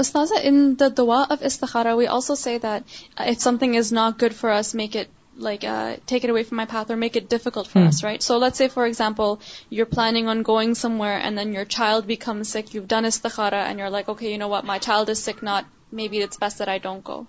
استاذ 0.00 0.32
ان 0.42 0.58
دا 0.80 0.84
دعا 0.98 1.22
of 1.30 1.42
استخارا 1.46 1.92
we 1.94 2.06
also 2.06 2.34
say 2.42 2.58
that 2.62 3.20
it 3.20 3.40
something 3.60 3.76
is 3.76 3.92
not 3.92 4.22
good 4.22 4.34
for 4.36 4.60
ایک 4.80 4.96
it 4.96 5.08
like 5.42 5.64
take 6.08 6.24
away 6.30 6.42
for 6.42 6.54
my 6.56 6.66
father 6.70 6.94
make 7.02 7.16
it 7.16 7.30
difficult 7.30 7.66
for us 7.72 8.02
right 8.04 8.22
so 8.22 8.38
let's 8.44 8.56
see 8.56 8.68
for 8.74 8.84
example 8.84 9.34
you 9.76 9.84
planning 9.94 10.28
on 10.28 10.40
going 10.48 10.74
somewhere 11.00 11.18
and 11.20 11.38
then 11.38 11.54
your 11.54 11.64
child 11.76 12.06
been 12.06 12.42
sick 12.52 12.74
you 12.76 12.82
done 12.88 13.04
استخارا 13.06 13.62
and 13.66 13.80
your 13.80 13.90
like 13.90 14.08
okay 14.08 14.30
you 14.30 14.38
know 14.38 14.48
what 14.50 14.64
my 14.72 14.80
child 14.86 15.10
is 15.10 15.24
sick 15.24 15.44
not 15.44 15.70
me 15.94 16.08
it's 16.22 16.38
better 16.40 16.68
I 16.68 16.78
don't 16.82 17.06
go 17.08 17.22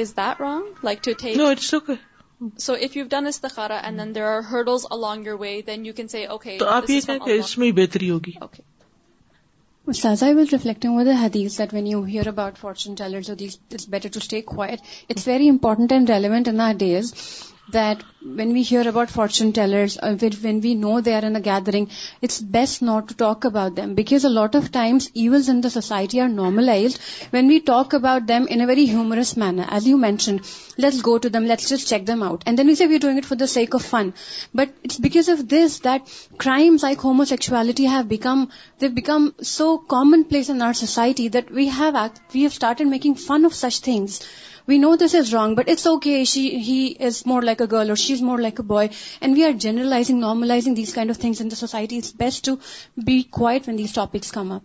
is 0.00 0.16
that 0.16 0.40
wrong 0.40 0.84
like 0.84 1.04
to 1.04 1.12
takes 1.22 1.74
so 2.66 2.72
if 2.84 2.96
you 2.96 3.02
done 3.10 3.26
استخارا 3.26 3.76
and 3.86 3.98
then 3.98 4.14
there 4.14 4.22
are 4.34 4.62
doors 4.66 4.86
along 4.90 5.26
your 5.26 5.38
way 5.40 5.52
then 5.66 5.84
you 5.86 5.92
can 5.96 6.08
see 6.14 6.24
okay 6.36 6.56
بہتری 7.76 8.10
ہوگی 8.10 8.32
okay 8.40 8.62
reflecting 9.88 10.22
I 10.22 10.34
will 10.34 10.46
reflecting 10.52 10.98
that 10.98 11.06
when 11.06 11.34
that 11.52 11.74
when 11.74 11.86
you 11.86 12.00
fortune 12.08 12.26
about 12.28 12.56
fortune 12.60 12.94
these, 13.38 13.88
better 13.88 14.08
to 14.08 14.20
to 14.20 14.26
stay 14.26 14.40
it's 15.10 15.28
very 15.28 15.50
very 15.50 15.80
and 15.90 16.10
relevant 16.10 16.10
relevant 16.14 16.52
in 16.54 16.64
our 16.68 16.78
days. 16.84 17.12
that 17.70 18.04
when 18.22 18.52
we 18.52 18.62
hear 18.62 18.86
about 18.88 19.10
fortune 19.10 19.52
tellers, 19.52 19.96
uh, 19.98 20.16
when 20.16 20.60
we 20.60 20.74
know 20.74 21.00
they 21.00 21.14
are 21.14 21.24
in 21.24 21.36
a 21.36 21.40
gathering, 21.40 21.90
it's 22.22 22.40
best 22.40 22.82
not 22.82 23.08
to 23.08 23.14
talk 23.14 23.44
about 23.44 23.74
them, 23.74 23.94
because 23.94 24.24
a 24.24 24.28
lot 24.28 24.54
of 24.54 24.72
times 24.72 25.10
evils 25.14 25.48
in 25.48 25.60
the 25.60 25.70
society 25.70 26.20
are 26.20 26.28
normalized 26.28 26.98
when 27.30 27.46
we 27.48 27.60
talk 27.60 27.92
about 27.92 28.26
them 28.26 28.46
in 28.48 28.60
a 28.60 28.66
very 28.66 28.86
humorous 28.86 29.36
manner. 29.36 29.66
As 29.68 29.86
you 29.86 29.96
mentioned, 29.96 30.42
let's 30.78 31.02
go 31.02 31.18
to 31.18 31.30
them, 31.30 31.46
let's 31.46 31.68
just 31.68 31.88
check 31.88 32.06
them 32.06 32.22
out. 32.22 32.42
And 32.46 32.58
then 32.58 32.66
we 32.66 32.74
say 32.74 32.86
we're 32.86 32.98
doing 32.98 33.18
it 33.18 33.26
for 33.26 33.36
the 33.36 33.48
sake 33.48 33.74
of 33.74 33.82
fun. 33.82 34.14
But 34.52 34.70
it's 34.82 34.98
because 34.98 35.28
of 35.28 35.48
this 35.48 35.80
that 35.80 36.08
crimes 36.38 36.82
like 36.82 36.98
homosexuality 36.98 37.86
they've 38.78 38.94
become 38.94 39.34
so 39.40 39.78
commonplace 39.78 40.48
in 40.48 40.60
our 40.62 40.74
society 40.74 41.28
that 41.28 41.50
we 41.50 41.68
have 41.68 41.94
started 42.50 42.88
making 42.88 43.14
fun 43.14 43.44
of 43.44 43.54
such 43.54 43.78
things. 43.78 44.20
We 44.66 44.78
know 44.78 44.96
this 44.96 45.12
is 45.12 45.32
wrong, 45.34 45.54
but 45.54 45.68
it's 45.68 45.86
okay. 45.86 46.24
He 46.24 46.86
is 46.86 47.26
more 47.26 47.42
like 47.42 47.60
a 47.60 47.66
girl, 47.66 47.90
or 47.90 47.96
she's 47.96 48.22
more 48.22 48.40
like 48.40 48.58
a 48.58 48.62
boy. 48.62 48.88
And 49.20 49.34
we 49.34 49.44
are 49.44 49.52
generalizing, 49.52 50.18
normalizing 50.18 50.74
these 50.74 50.94
kind 50.94 51.10
of 51.10 51.18
things 51.18 51.40
in 51.42 51.50
the 51.50 51.56
society. 51.56 51.98
It's 51.98 52.12
best 52.12 52.44
to 52.46 52.58
be 53.12 53.24
quiet 53.24 53.66
when 53.66 53.76
these 53.76 53.92
topics 53.92 54.30
come 54.30 54.52
up. 54.52 54.62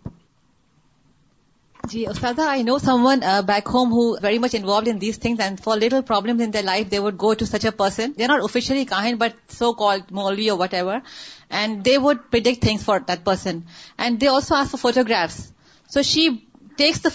Ji, 1.88 2.06
Ustada, 2.06 2.46
I 2.46 2.62
know 2.62 2.78
someone 2.78 3.22
uh, 3.22 3.42
back 3.42 3.68
home 3.68 3.90
who 3.90 4.18
very 4.18 4.38
much 4.38 4.54
involved 4.54 4.88
in 4.88 4.98
these 4.98 5.16
things, 5.18 5.38
and 5.38 5.62
for 5.68 5.76
little 5.76 6.02
problems 6.02 6.40
in 6.40 6.50
their 6.50 6.62
life, 6.62 6.88
they 6.88 6.98
would 6.98 7.18
go 7.18 7.34
to 7.34 7.44
such 7.44 7.66
a 7.66 7.72
person. 7.82 8.14
They're 8.16 8.32
not 8.32 8.42
officially 8.42 8.86
kahin, 8.86 9.18
but 9.18 9.34
so-called 9.48 10.08
Molvi 10.08 10.48
or 10.48 10.56
whatever. 10.56 11.02
And 11.50 11.84
they 11.84 11.98
would 11.98 12.30
predict 12.30 12.64
things 12.64 12.82
for 12.82 13.00
that 13.00 13.22
person. 13.22 13.64
And 13.98 14.18
they 14.18 14.28
also 14.28 14.54
ask 14.54 14.70
for 14.70 14.78
photographs. 14.78 15.52
So 15.90 16.00
she 16.00 16.38
takes 16.76 17.06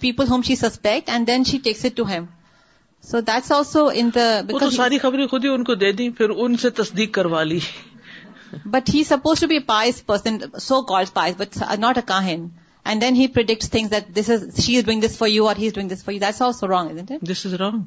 people 0.00 0.28
home 0.30 0.42
she 0.46 0.54
suspect 0.56 1.08
and 1.10 1.26
then 1.26 1.44
she 1.50 1.58
takes 1.64 1.84
it 1.84 1.96
to 1.96 2.04
him 2.10 2.24
so 3.10 3.20
دلس 3.26 3.70
تو 3.72 4.70
ساری 4.76 4.98
خبریں 4.98 5.26
خود 5.26 5.44
ہی 5.44 5.48
ان 5.50 5.64
کو 5.64 5.74
دے 5.82 5.92
دیں 6.00 6.08
پھر 6.18 6.30
ان 6.36 6.56
سے 6.62 6.70
تصدیق 6.80 7.12
کروا 7.14 7.42
لی 7.50 7.58
but 8.70 8.94
he 8.94 9.02
suppose 9.04 9.40
to 9.40 9.46
be 9.46 9.58
pious 9.72 10.04
person 10.06 10.36
so 10.62 10.80
call 10.92 11.04
but 11.38 11.58
not 11.78 11.98
a 11.98 12.02
کاہن 12.06 12.46
and 12.84 13.00
then 13.02 13.16
he 13.16 13.26
predict 13.34 13.64
things 13.72 14.14
this 14.16 14.30
is 14.30 14.48
she 14.64 14.76
is 14.76 14.84
doing 14.84 15.00
this 15.06 15.16
for 15.18 15.28
you 15.28 15.46
or 15.48 15.56
is 15.66 15.74
doing 15.74 15.88
this 15.90 16.04
for 16.04 16.14
you 16.14 16.20
that's 16.20 16.42
also 16.42 16.66
wrong 16.70 16.98
this 17.32 17.46
is 17.46 17.54
wrong 17.62 17.82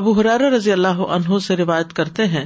ابو 0.00 0.12
حرار 0.18 0.40
رضی 0.54 0.72
اللہ 0.72 0.98
عنہ 1.14 1.38
سے 1.46 1.54
روایت 1.56 1.92
کرتے 1.98 2.24
ہیں 2.32 2.44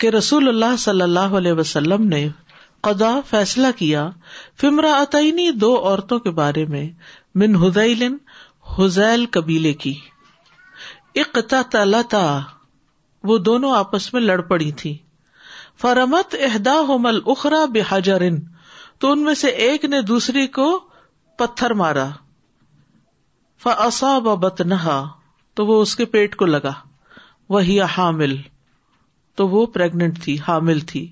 کہ 0.00 0.08
رسول 0.16 0.48
اللہ 0.48 0.76
صلی 0.78 1.02
اللہ 1.02 1.34
علیہ 1.38 1.52
وسلم 1.60 2.06
نے 2.08 2.20
قدا 2.88 3.10
فیصلہ 3.30 3.66
کیا 3.78 4.08
فمرا 4.60 4.92
عطنی 5.02 5.50
دو 5.64 5.72
عورتوں 5.78 6.18
کے 6.26 6.30
بارے 6.38 6.64
میں 6.74 6.84
من 7.42 7.56
ہدیل 7.66 8.04
حزیل 8.78 9.26
قبیلے 9.40 9.72
کی 9.84 9.94
اقتا 11.24 11.62
تلتا 11.72 12.22
وہ 13.30 13.38
دونوں 13.50 13.72
آپس 13.78 14.12
میں 14.14 14.20
لڑ 14.22 14.40
پڑی 14.54 14.70
تھی 14.82 14.96
فرمت 15.80 16.36
اہدا 16.50 16.78
ہومل 16.88 17.20
اخرا 17.34 17.64
بحجرن 17.74 18.38
تو 19.00 19.12
ان 19.12 19.24
میں 19.24 19.34
سے 19.44 19.48
ایک 19.68 19.84
نے 19.94 20.02
دوسری 20.14 20.46
کو 20.60 20.70
پتھر 21.38 21.74
مارا 21.84 22.08
بت 23.64 24.60
نہا 24.72 24.96
تو 25.58 25.66
وہ 25.66 25.80
اس 25.82 25.94
کے 25.96 26.04
پیٹ 26.14 26.34
کو 26.36 26.46
لگا 26.46 26.72
وہی 27.56 27.80
حامل 27.96 28.36
تو 29.36 29.48
وہ 29.48 29.64
پریگنٹ 29.74 30.22
تھی 30.24 30.36
حامل 30.48 30.80
تھی 30.92 31.06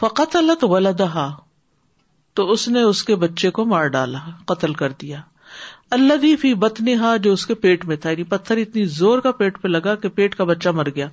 فقت 0.00 0.36
الت 0.36 0.64
و 0.64 0.78
لدہ 0.78 1.28
تو 2.38 2.50
اس 2.52 2.66
نے 2.74 2.82
اس 2.88 3.02
کے 3.04 3.14
بچے 3.24 3.50
کو 3.58 3.64
مار 3.74 3.86
ڈالا 3.96 4.18
قتل 4.46 4.74
کر 4.80 4.92
دیا 5.00 5.20
اللہ 5.96 6.26
فی 6.40 6.52
بت 6.64 6.80
نہا 6.88 7.16
جو 7.22 7.32
اس 7.32 7.44
کے 7.46 7.54
پیٹ 7.62 7.84
میں 7.84 7.96
تھا 8.02 8.10
یعنی 8.10 8.22
پتھر 8.32 8.56
اتنی 8.64 8.84
زور 8.98 9.18
کا 9.20 9.32
پیٹ 9.40 9.60
پہ 9.62 9.68
لگا 9.68 9.94
کہ 10.02 10.08
پیٹ 10.18 10.34
کا 10.36 10.44
بچہ 10.50 10.68
مر 10.80 10.88
گیا 10.96 11.08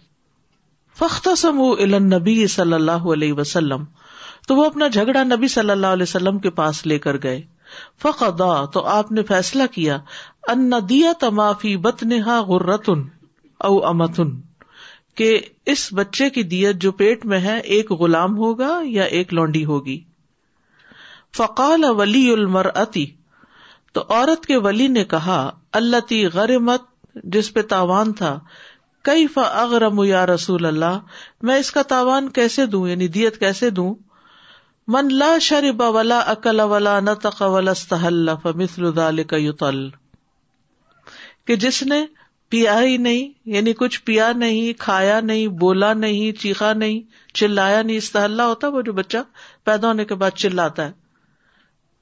فخت 1.00 1.28
سم 1.38 1.62
نبی 2.13 2.36
صلی 2.58 2.74
اللہ 2.74 3.08
علیہ 3.15 3.34
وسلم 3.39 3.84
تو 4.48 4.56
وہ 4.56 4.65
اپنا 4.65 4.88
جھگڑا 4.88 5.24
نبی 5.24 5.48
صلی 5.56 5.72
اللہ 5.72 5.98
علیہ 5.98 6.04
وسلم 6.10 6.39
کے 6.46 6.50
پاس 6.62 6.86
لے 6.88 6.98
کر 7.06 7.22
گئے 7.24 7.41
فق 8.03 8.21
تو 8.73 8.82
آپ 8.97 9.12
نے 9.12 9.23
فیصلہ 9.30 9.63
کیا 9.71 9.97
ان 10.51 10.71
دیا 10.89 11.12
تمافی 11.19 11.75
غرتن 11.84 13.03
او 13.67 13.77
امتن 13.88 14.36
اس 15.71 15.88
بچے 15.97 16.30
کی 16.30 16.41
دیت 16.49 16.75
جو 16.82 16.91
پیٹ 16.97 17.25
میں 17.30 17.39
ہے 17.41 17.58
ایک 17.75 17.91
غلام 17.99 18.38
ہوگا 18.38 18.69
یا 18.84 19.03
ایک 19.19 19.34
لونڈی 19.34 19.63
ہوگی 19.65 19.99
فقال 21.38 21.84
ولی 21.97 22.30
المر 22.34 22.65
اتی 22.82 23.06
تو 23.93 24.01
عورت 24.10 24.45
کے 24.45 24.58
ولی 24.65 24.88
نے 24.97 25.03
کہا 25.13 25.39
اللہ 25.80 26.08
تی 26.08 26.25
غرمت 26.34 26.82
مت 26.82 27.23
جس 27.34 27.53
پہ 27.53 27.62
تاوان 27.73 28.13
تھا 28.21 28.38
کئی 29.10 29.25
اغرم 29.45 30.03
یا 30.03 30.25
رسول 30.25 30.65
اللہ 30.65 30.99
میں 31.47 31.58
اس 31.60 31.71
کا 31.71 31.82
تاوان 31.95 32.30
کیسے 32.39 32.65
دوں 32.75 32.88
یعنی 32.89 33.08
دیت 33.17 33.39
کیسے 33.39 33.69
دوں 33.80 33.93
من 34.95 35.08
لا 35.19 35.28
شرب 35.45 35.82
ولا 35.95 36.17
اکل 36.32 36.60
ولا 36.73 36.91
ولا 37.54 38.34
فمثل 38.43 39.21
کہ 41.47 41.56
جس 41.63 41.82
نے 41.89 41.97
پیا 42.56 42.78
ہی 42.82 42.95
نہیں 43.08 43.28
یعنی 43.56 43.73
کچھ 43.82 44.00
پیا 44.10 44.32
نہیں 44.43 44.80
کھایا 44.84 45.19
نہیں 45.32 45.47
بولا 45.63 45.91
نہیں 46.04 46.39
چیخا 46.41 46.71
نہیں 46.84 47.00
چلایا 47.41 47.82
نہیں 47.82 47.97
استحلہ 47.97 48.41
ہوتا 48.52 48.67
وہ 48.78 48.82
جو 48.89 48.93
بچہ 49.02 49.17
پیدا 49.65 49.88
ہونے 49.88 50.06
کے 50.06 50.15
بعد 50.21 50.38
چلاتا 50.45 50.86
ہے 50.88 50.91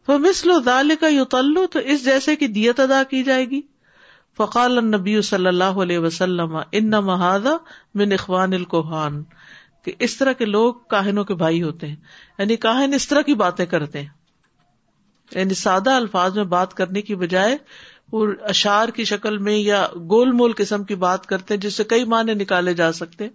فمثل 0.07 0.51
ذلك 0.65 1.03
يطل 1.17 1.53
تو 1.73 1.79
اس 1.95 2.03
جیسے 2.05 2.35
کی 2.43 2.47
دیت 2.59 2.79
ادا 2.79 3.01
کی 3.09 3.23
جائے 3.31 3.49
گی 3.55 3.61
فقال 4.37 4.77
النبی 4.77 5.21
صلی 5.31 5.47
اللہ 5.47 5.81
علیہ 5.83 5.99
وسلم 6.05 6.57
انہاجا 6.81 7.55
من 7.99 8.11
اخوان 8.21 8.53
القحان 8.53 9.21
کہ 9.85 9.91
اس 10.05 10.15
طرح 10.17 10.33
کے 10.37 10.45
لوگ 10.45 10.73
کاہنوں 10.91 11.23
کے 11.31 11.35
بھائی 11.41 11.61
ہوتے 11.63 11.87
ہیں 11.87 11.95
یعنی 12.37 12.55
کاہن 12.61 12.93
اس 12.93 13.07
طرح 13.07 13.21
کی 13.27 13.33
باتیں 13.41 13.65
کرتے 13.73 14.01
ہیں 14.01 15.35
یعنی 15.39 15.53
سادہ 15.59 15.91
الفاظ 16.03 16.35
میں 16.37 16.43
بات 16.53 16.73
کرنے 16.79 17.01
کی 17.09 17.15
بجائے 17.25 17.55
وہ 18.11 18.25
اشار 18.53 18.89
کی 18.95 19.03
شکل 19.11 19.37
میں 19.45 19.57
یا 19.57 19.85
گول 20.09 20.31
مول 20.39 20.51
قسم 20.57 20.83
کی 20.89 20.95
بات 21.05 21.25
کرتے 21.27 21.53
ہیں 21.53 21.61
جس 21.61 21.75
سے 21.77 21.83
کئی 21.93 22.03
معنی 22.13 22.33
نکالے 22.41 22.73
جا 22.81 22.91
سکتے 22.99 23.23
ہیں 23.23 23.31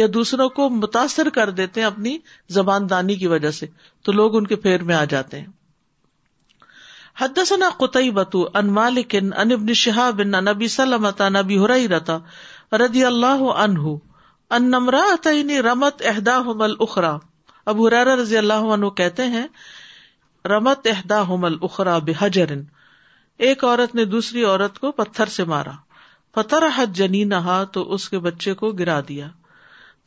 یا 0.00 0.06
دوسروں 0.14 0.48
کو 0.58 0.68
متاثر 0.80 1.28
کر 1.38 1.50
دیتے 1.62 1.80
ہیں 1.80 1.86
اپنی 1.86 2.16
زبان 2.58 2.88
دانی 2.90 3.14
کی 3.22 3.26
وجہ 3.36 3.50
سے 3.60 3.66
تو 4.08 4.12
لوگ 4.12 4.36
ان 4.36 4.46
کے 4.52 4.56
پھیر 4.66 4.82
میں 4.90 4.94
آ 4.96 5.04
جاتے 5.14 5.40
ہیں 5.40 5.46
حدثنا 7.20 7.68
قطعی 7.78 8.10
بتو 8.18 8.46
ان 8.58 8.72
مالکن 8.80 9.72
شہابن 9.86 10.30
نبی 10.50 10.68
سلمت 10.78 11.22
نبی 11.38 11.58
رضی 12.80 13.04
اللہ 13.04 13.50
عنہ 13.64 13.96
ان 14.56 14.64
نمرا 14.70 15.00
رمت 15.64 16.02
اہدا 16.10 16.36
حمل 16.46 16.72
اخرا 16.86 17.16
اب 17.72 17.80
حرارا 17.86 18.14
رضی 18.20 18.36
اللہ 18.36 18.70
عنہ 18.76 18.88
کہتے 19.00 19.26
ہیں 19.34 19.46
رمت 20.48 20.86
اہدا 20.92 21.20
حمل 21.28 21.56
اخرا 21.68 21.96
بحجرن 22.06 22.62
ایک 23.48 23.62
عورت 23.64 23.94
نے 23.94 24.04
دوسری 24.14 24.44
عورت 24.44 24.78
کو 24.78 24.90
پتھر 25.00 25.26
سے 25.34 25.44
مارا 25.52 25.72
پتھر 26.34 26.66
حد 26.76 26.96
جنی 26.96 27.22
نہا 27.34 27.62
تو 27.76 27.82
اس 27.94 28.08
کے 28.08 28.18
بچے 28.26 28.54
کو 28.62 28.70
گرا 28.80 28.98
دیا 29.08 29.28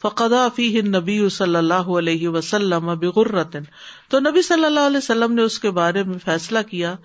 فقدا 0.01 0.47
فی 0.56 0.67
نبی 0.88 1.17
صلی 1.38 1.56
اللہ 1.56 1.89
علیہ 1.97 2.29
وسلم 2.38 2.93
بغرتن 2.99 3.63
تو 4.10 4.19
نبی 4.29 4.41
صلی 4.51 4.65
اللہ 4.65 4.88
علیہ 4.91 4.97
وسلم 4.97 5.34
نے 5.34 5.41
اس 5.49 5.60
کے 5.65 5.71
بارے 5.79 6.03
میں 6.10 6.17
فیصلہ 6.25 6.60
کیا 6.69 6.95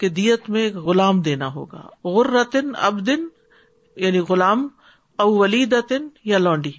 کہ 0.00 0.08
دیت 0.20 0.48
میں 0.56 0.68
غلام 0.88 1.20
دینا 1.28 1.46
ہوگا 1.54 1.82
غرتن 2.18 2.70
اب 2.90 3.06
دن 3.06 3.26
یعنی 4.04 4.18
غلام 4.28 4.68
اولید 5.22 5.72
اطن 5.74 6.08
یا 6.30 6.38
لونڈی 6.38 6.70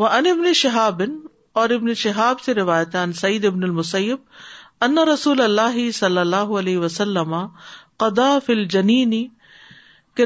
و 0.00 0.04
ان 0.06 0.26
ابن 0.26 0.52
شہابن 0.54 1.16
اور 1.60 1.70
ابن 1.76 1.92
شہاب 2.02 2.40
سے 2.40 2.54
روایت 2.54 2.94
ان 2.96 3.12
سعید 3.20 3.44
ابن 3.44 3.62
المسیب 3.64 4.18
ان 4.86 4.98
رسول 5.12 5.40
اللہ 5.40 5.78
صلی 5.94 6.18
اللہ 6.18 6.50
علیہ 6.60 6.78
وسلم 6.78 7.34
قدا 8.04 8.38
فل 8.46 8.64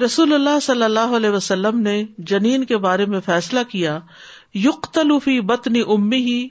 رسول 0.04 0.32
اللہ 0.34 0.58
صلی 0.62 0.82
اللہ 0.82 1.16
علیہ 1.16 1.30
وسلم 1.30 1.78
نے 1.82 2.02
جنین 2.32 2.64
کے 2.64 2.76
بارے 2.86 3.06
میں 3.12 3.20
فیصلہ 3.26 3.60
کیا 3.70 3.98
یوختلوفی 4.54 5.40
بطن 5.52 5.76
امی 5.94 6.16
ہی 6.26 6.46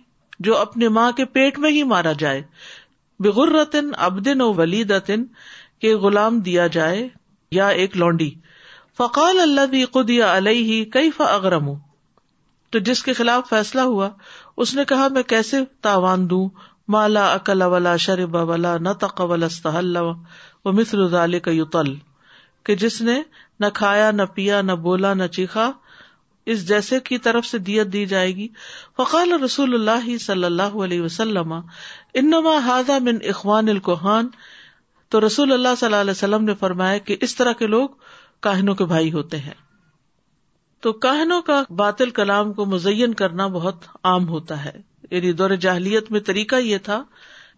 جو 0.48 0.58
اپنے 0.58 0.90
ماں 0.98 1.12
کے 1.18 1.26
پیٹ 1.38 1.60
میں 1.60 1.72
ہی 1.72 1.84
مارا 1.94 2.12
جائے 2.20 2.42
بغرتن 3.24 3.90
ابدن 4.08 4.42
و 4.42 4.52
ولید 4.58 4.92
اطن 4.92 5.24
کے 5.82 5.94
غلام 6.04 6.40
دیا 6.50 6.68
جائے 6.78 7.08
یا 7.60 7.68
ایک 7.84 7.98
لونڈی 7.98 8.30
فقال 8.98 9.40
اللہ 9.40 9.66
بھی 9.72 9.84
خد 9.94 10.10
یا 10.10 10.36
علیہ 10.38 10.84
کئی 10.94 11.12
فا 11.18 11.26
اگرم 11.36 11.68
ہوں 11.68 11.76
تو 12.72 12.80
جس 12.90 13.04
کے 13.04 13.14
خلاف 13.20 13.50
فیصلہ 13.50 13.82
ہوا 13.94 14.10
اس 14.64 14.74
نے 14.76 14.86
کہا 14.88 15.08
میں 15.14 15.24
کیسے 15.34 15.58
تاوان 15.88 16.30
دوں 16.30 16.48
مالا 16.96 17.26
اقلا 17.34 17.66
ولا 17.76 17.96
شریب 18.06 18.36
ولا 18.50 18.78
نہ 18.88 19.24
استحل 19.46 19.96
و 20.02 20.72
مصر 20.72 21.38
کا 21.44 21.52
یوتل 21.52 21.94
جس 22.80 23.00
نے 23.02 23.14
نہ 23.60 23.66
کھایا 23.74 24.10
نہ 24.12 24.22
پیا 24.34 24.62
نہ 24.62 24.72
بولا 24.86 25.14
نہ 25.20 25.24
چیخا 25.38 25.70
اس 26.54 26.68
جیسے 26.68 27.00
کی 27.08 27.18
طرف 27.28 27.46
سے 27.46 27.58
دیت 27.70 27.92
دی 27.94 28.06
جائے 28.12 28.36
گی 28.36 28.48
فقال 28.98 29.32
رسول 29.44 29.74
اللہ 29.74 30.18
صلی 30.26 30.44
اللہ 30.44 30.76
علیہ 30.84 31.02
وسلم 31.02 31.54
انما 31.54 32.80
من 33.04 33.18
اخوان 33.30 33.70
القحان 33.70 34.28
تو 35.12 35.26
رسول 35.26 35.54
اللہ 35.54 35.76
صلی 35.80 35.86
اللہ 35.88 36.02
علیہ 36.02 36.12
وسلم 36.20 36.44
نے 36.44 36.54
فرمایا 36.60 36.98
کہ 37.08 37.18
اس 37.28 37.36
طرح 37.36 37.54
کے 37.60 37.68
لوگ 37.68 37.90
کاہنوں 38.48 38.76
کے 38.76 38.86
بھائی 38.90 39.12
ہوتے 39.12 39.38
ہیں 39.46 39.54
تو 40.86 40.92
کاہنوں 41.06 41.42
کا 41.48 41.62
باطل 41.80 42.10
کلام 42.20 42.54
کو 42.60 42.66
مزین 42.74 43.14
کرنا 43.22 43.48
بہت 43.56 43.86
عام 44.12 44.28
ہوتا 44.30 44.64
ہے 44.66 44.72
یعنی 45.12 45.32
دور 45.42 45.50
جاہلیت 45.66 46.12
میں 46.12 46.20
طریقہ 46.30 46.56
یہ 46.64 46.78
تھا 46.84 47.04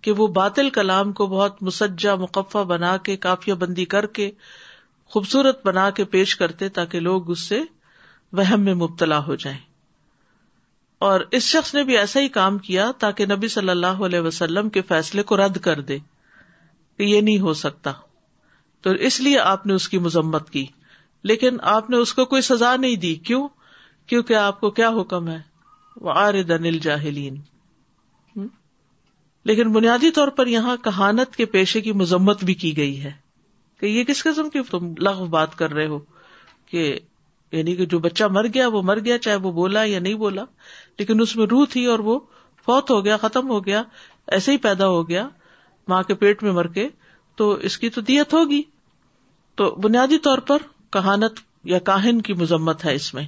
کہ 0.05 0.11
وہ 0.17 0.27
باطل 0.35 0.69
کلام 0.77 1.11
کو 1.17 1.25
بہت 1.33 1.61
مسجا 1.63 2.15
مقفع 2.21 2.61
بنا 2.73 2.95
کے 3.09 3.15
کافیہ 3.25 3.53
بندی 3.63 3.85
کر 3.93 4.05
کے 4.19 4.29
خوبصورت 5.13 5.65
بنا 5.65 5.89
کے 5.99 6.05
پیش 6.15 6.35
کرتے 6.35 6.69
تاکہ 6.79 6.99
لوگ 7.09 7.29
اس 7.31 7.39
سے 7.49 7.61
وہم 8.37 8.61
میں 8.65 8.73
مبتلا 8.81 9.23
ہو 9.25 9.35
جائیں 9.45 9.59
اور 11.07 11.21
اس 11.39 11.43
شخص 11.43 11.73
نے 11.75 11.83
بھی 11.83 11.97
ایسا 11.97 12.19
ہی 12.21 12.27
کام 12.39 12.57
کیا 12.67 12.89
تاکہ 12.99 13.25
نبی 13.35 13.47
صلی 13.57 13.69
اللہ 13.69 14.01
علیہ 14.05 14.19
وسلم 14.27 14.69
کے 14.77 14.81
فیصلے 14.91 15.23
کو 15.31 15.37
رد 15.45 15.57
کر 15.67 15.81
دے 15.91 15.97
کہ 15.99 17.03
یہ 17.03 17.21
نہیں 17.21 17.39
ہو 17.47 17.53
سکتا 17.61 17.91
تو 18.83 18.89
اس 19.07 19.19
لیے 19.21 19.39
آپ 19.39 19.65
نے 19.65 19.73
اس 19.73 19.87
کی 19.89 19.97
مذمت 20.07 20.49
کی 20.49 20.65
لیکن 21.31 21.57
آپ 21.75 21.89
نے 21.89 21.97
اس 22.03 22.13
کو 22.13 22.25
کوئی 22.25 22.41
سزا 22.41 22.75
نہیں 22.75 22.95
دی 23.03 23.13
کیوں 23.27 23.47
کیونکہ 24.09 24.33
آپ 24.35 24.59
کو 24.59 24.69
کیا 24.79 24.89
حکم 24.99 25.27
ہے 25.29 25.37
وہ 26.05 26.11
آر 26.15 26.41
دن 26.49 26.77
جاہلین 26.81 27.39
لیکن 29.49 29.71
بنیادی 29.73 30.09
طور 30.15 30.27
پر 30.39 30.47
یہاں 30.47 30.75
کہانت 30.83 31.35
کے 31.35 31.45
پیشے 31.53 31.81
کی 31.81 31.91
مذمت 32.01 32.43
بھی 32.49 32.53
کی 32.63 32.75
گئی 32.77 33.03
ہے 33.03 33.11
کہ 33.79 33.85
یہ 33.85 34.03
کس 34.03 34.23
قسم 34.23 34.49
کی 34.55 34.59
تم 34.71 34.93
لغ 35.07 35.23
بات 35.35 35.55
کر 35.57 35.71
رہے 35.73 35.85
ہو 35.93 35.99
کہ 36.71 36.89
یعنی 37.51 37.75
کہ 37.75 37.85
جو 37.93 37.99
بچہ 37.99 38.23
مر 38.31 38.45
گیا 38.53 38.67
وہ 38.73 38.81
مر 38.89 38.99
گیا 39.05 39.17
چاہے 39.19 39.35
وہ 39.45 39.51
بولا 39.51 39.83
یا 39.83 39.99
نہیں 39.99 40.13
بولا 40.25 40.43
لیکن 40.99 41.21
اس 41.21 41.35
میں 41.35 41.45
روح 41.51 41.65
تھی 41.71 41.85
اور 41.93 41.99
وہ 42.09 42.19
فوت 42.65 42.91
ہو 42.91 43.03
گیا 43.05 43.17
ختم 43.21 43.49
ہو 43.49 43.65
گیا 43.65 43.81
ایسے 44.35 44.51
ہی 44.51 44.57
پیدا 44.67 44.87
ہو 44.87 45.07
گیا 45.09 45.27
ماں 45.87 46.01
کے 46.07 46.13
پیٹ 46.23 46.43
میں 46.43 46.51
مر 46.53 46.67
کے 46.77 46.87
تو 47.37 47.51
اس 47.67 47.77
کی 47.81 47.89
تو 47.89 48.01
دیت 48.09 48.33
ہوگی 48.33 48.61
تو 49.59 49.69
بنیادی 49.83 50.17
طور 50.25 50.37
پر 50.47 50.57
کہانت 50.93 51.39
یا 51.71 51.79
کاہن 51.89 52.21
کی 52.27 52.33
مذمت 52.41 52.85
ہے 52.85 52.93
اس 52.95 53.13
میں 53.13 53.23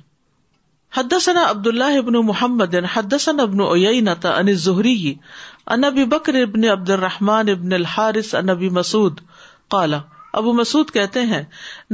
حدثنا 0.98 1.50
عبد 1.50 1.68
اللہ 1.68 1.98
ابن 1.98 2.14
محمد 2.26 2.76
حدثنا 2.94 3.44
ابن 3.44 3.62
عین 3.68 4.08
ان 4.08 4.54
زہری 4.66 5.14
ان 5.76 5.84
ابی 5.84 6.04
بکر 6.14 6.42
ابن 6.42 6.66
عبد 6.72 6.90
الرحمن 6.96 7.50
ابن 7.50 7.74
الحارث 7.74 8.34
ان 8.36 8.50
ابی 8.50 8.70
مسعود 8.80 9.20
قال 9.76 9.94
ابو 10.42 10.54
مسعود 10.54 10.92
کہتے 10.92 11.22
ہیں 11.32 11.44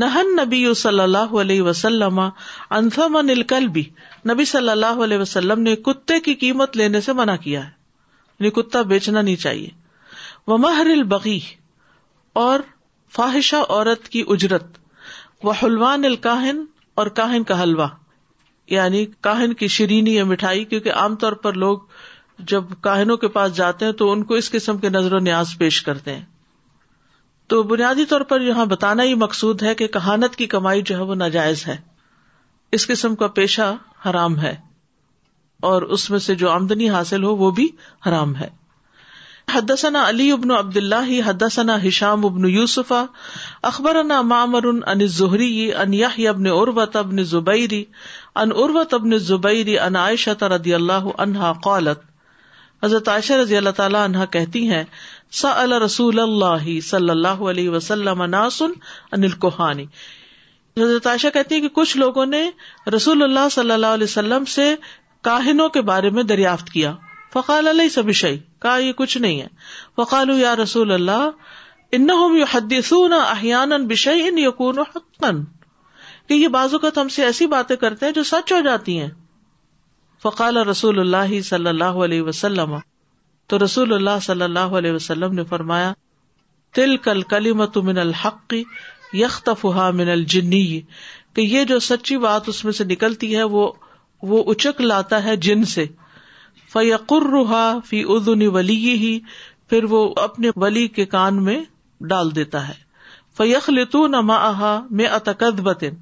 نہن 0.04 0.36
نبی 0.42 0.64
صلی 0.82 1.00
اللہ 1.00 1.34
علیہ 1.42 1.62
وسلم 1.62 2.20
انثم 2.20 3.16
الکلبی 3.18 3.84
نبی 4.32 4.46
صلی 4.52 4.70
اللہ 4.70 5.04
علیہ 5.04 5.18
وسلم 5.18 5.62
نے 5.62 5.76
کتے 5.88 6.20
کی 6.28 6.34
قیمت 6.44 6.78
لینے 6.78 7.02
سے 7.08 7.14
منع 7.22 7.36
کیا 7.44 7.66
ہے 7.66 7.70
یعنی 8.40 8.50
کتا 8.62 8.82
بیچنا 8.94 9.22
نہیں 9.22 9.36
چاہیے 9.46 9.70
وہ 10.48 10.58
مہر 10.68 10.90
البغی 10.96 11.40
اور 12.46 12.60
فاحشہ 13.16 13.56
عورت 13.70 14.08
کی 14.10 14.24
اجرت 14.34 14.78
حلوان 15.64 16.06
الکاہن 16.06 16.60
اور 17.02 17.08
کاہن 17.20 17.44
کا 17.52 17.62
حلوہ 17.62 17.88
یعنی 18.70 19.06
کاہن 19.28 19.54
کی 19.62 19.68
شیرینی 19.76 20.16
یا 20.16 20.24
مٹھائی 20.32 20.64
کیونکہ 20.74 20.94
عام 21.04 21.16
طور 21.24 21.34
پر 21.46 21.54
لوگ 21.64 21.78
جب 22.52 22.64
کاہنوں 22.82 23.18
کے 23.24 23.28
پاس 23.38 23.54
جاتے 23.56 23.86
ہیں 23.86 23.92
تو 24.02 24.12
ان 24.12 24.24
کو 24.26 24.34
اس 24.42 24.50
قسم 24.52 24.78
کے 24.84 24.90
نظر 24.90 25.14
و 25.16 25.20
نیاز 25.30 25.56
پیش 25.60 25.82
کرتے 25.84 26.16
ہیں 26.16 26.26
تو 27.54 27.62
بنیادی 27.72 28.06
طور 28.10 28.22
پر 28.32 28.42
یہاں 28.48 28.66
بتانا 28.74 29.04
ہی 29.04 29.16
مقصود 29.24 29.64
ہے 29.64 29.74
کہ 29.76 29.88
کہانت 29.98 30.36
کی 30.42 30.48
کمائی 30.54 30.82
جو 30.90 30.98
ہے 30.98 31.02
وہ 31.12 31.16
ناجائز 31.24 31.68
ہے 31.68 31.78
اس 32.78 32.88
قسم 32.88 33.16
کا 33.24 33.28
پیشہ 33.40 33.74
حرام 34.10 34.40
ہے 34.42 34.56
اور 35.70 35.82
اس 35.98 36.10
میں 36.10 36.20
سے 36.30 36.36
جو 36.44 36.50
آمدنی 36.50 36.90
حاصل 36.90 37.24
ہو 37.24 37.36
وہ 37.36 37.52
بھی 37.62 37.68
حرام 38.08 38.36
ہے 38.36 38.48
حدثنا 39.54 40.02
علی 40.10 40.26
ابن 40.32 40.52
عبد 40.58 40.76
اللہ 40.78 41.10
حدثنا 41.28 41.76
ہشام 41.88 42.26
ابن 42.26 42.48
یوسف 42.56 42.92
اخبرنا 43.70 44.22
معمر 44.32 44.66
ان 44.74 45.06
زہری 45.20 45.52
ان 45.84 45.94
یحیی 46.00 46.28
ابن 46.28 46.48
عروت 46.56 46.96
ابن 47.02 47.24
زبیری 47.34 47.84
ان 48.44 48.52
عروت 48.64 48.94
ابن 49.00 49.18
زبیری 49.30 49.78
ان 49.86 49.96
عائشہ 50.06 50.44
رضی 50.56 50.74
اللہ 50.74 51.10
عنہا 51.26 51.52
قالت 51.64 52.04
حضرت 52.84 53.08
عائشہ 53.14 53.34
رضی 53.42 53.56
اللہ 53.58 53.70
تعالیٰ 53.78 54.04
عنہ 54.10 54.26
کہتی 54.32 54.68
ہیں 54.70 54.84
سأل 55.40 55.74
رسول 55.84 56.20
اللہ 56.20 56.70
صلی 56.90 57.10
اللہ 57.10 57.42
علیہ 57.54 57.70
وسلم 57.70 58.24
ناس 58.36 58.62
ان 58.72 59.24
الکوہانی 59.24 59.86
حضرت 60.82 61.08
عائشہ 61.08 61.28
کہتی 61.34 61.56
ہیں 61.56 61.62
کہ 61.62 61.70
کچھ 61.82 61.98
لوگوں 61.98 62.26
نے 62.36 62.50
رسول 62.96 63.24
اللہ 63.24 63.50
صلی 63.52 63.72
اللہ 63.72 64.00
علیہ 64.00 64.12
وسلم 64.14 64.46
سے 64.58 64.74
کاہنوں 65.30 65.70
کے 65.78 65.82
بارے 65.92 66.10
میں 66.20 66.24
دریافت 66.34 66.70
کیا 66.78 66.94
فقال 67.34 67.68
علیہ 67.68 67.90
سبشئی 67.98 68.38
کہا 68.62 68.76
یہ 68.78 68.94
کچھ 68.98 69.18
نہیں 69.18 69.42
ہے 69.42 69.48
وقالو 69.98 70.38
یا 70.38 70.56
رسول 70.56 70.92
اللہ 70.92 71.30
انہم 71.98 72.36
یحدثون 72.38 73.14
احیانا 73.20 73.78
بشیء 73.88 74.38
یکون 74.48 74.80
حقا 74.96 75.32
کہ 76.28 76.34
یہ 76.34 76.48
بعض 76.56 76.74
اوقات 76.74 76.98
ہم 76.98 77.08
سے 77.16 77.24
ایسی 77.26 77.48
باتیں 77.54 77.76
کرتے 77.84 78.06
ہیں 78.06 78.14
جو 78.14 78.24
سچ 78.32 78.52
ہو 78.54 78.60
جاتی 78.66 79.00
ہیں 79.00 79.10
فقال 80.24 80.58
رسول 80.70 81.00
اللہ 81.00 81.40
صلی 81.50 81.68
اللہ 81.70 81.98
علیہ 82.06 82.22
وسلم 82.22 82.76
تو 83.50 83.64
رسول 83.64 83.94
اللہ 83.94 84.20
صلی 84.22 84.44
اللہ 84.44 84.76
علیہ 84.80 84.92
وسلم 84.92 85.34
نے 85.34 85.44
فرمایا 85.50 85.94
تل 86.76 86.96
کل 87.06 87.22
کلیمت 87.30 87.78
من 87.90 87.98
الحق 87.98 88.54
یختفا 89.20 89.90
من 90.00 90.10
الجنی 90.16 90.66
کہ 91.36 91.42
یہ 91.42 91.64
جو 91.72 91.80
سچی 91.88 92.18
بات 92.28 92.50
اس 92.50 92.64
میں 92.66 92.74
سے 92.80 92.84
نکلتی 92.92 93.36
ہے 93.36 93.44
وہ 93.56 93.72
وہ 94.30 94.44
اچک 94.52 94.82
لاتا 94.82 95.24
ہے 95.24 95.36
جن 95.48 95.64
سے 95.74 95.86
فیقرا 96.74 97.62
فی 97.86 98.02
ادنی 98.16 98.48
ولی 98.56 98.76
ہی 99.06 99.18
پھر 99.70 99.84
وہ 99.94 100.02
اپنے 100.24 100.50
ولی 100.64 100.88
کے 100.98 101.06
کان 101.16 101.44
میں 101.44 101.60
ڈال 102.12 102.34
دیتا 102.36 102.68
ہے 102.68 102.74
فیخ 103.38 103.70
بتن 105.64 105.96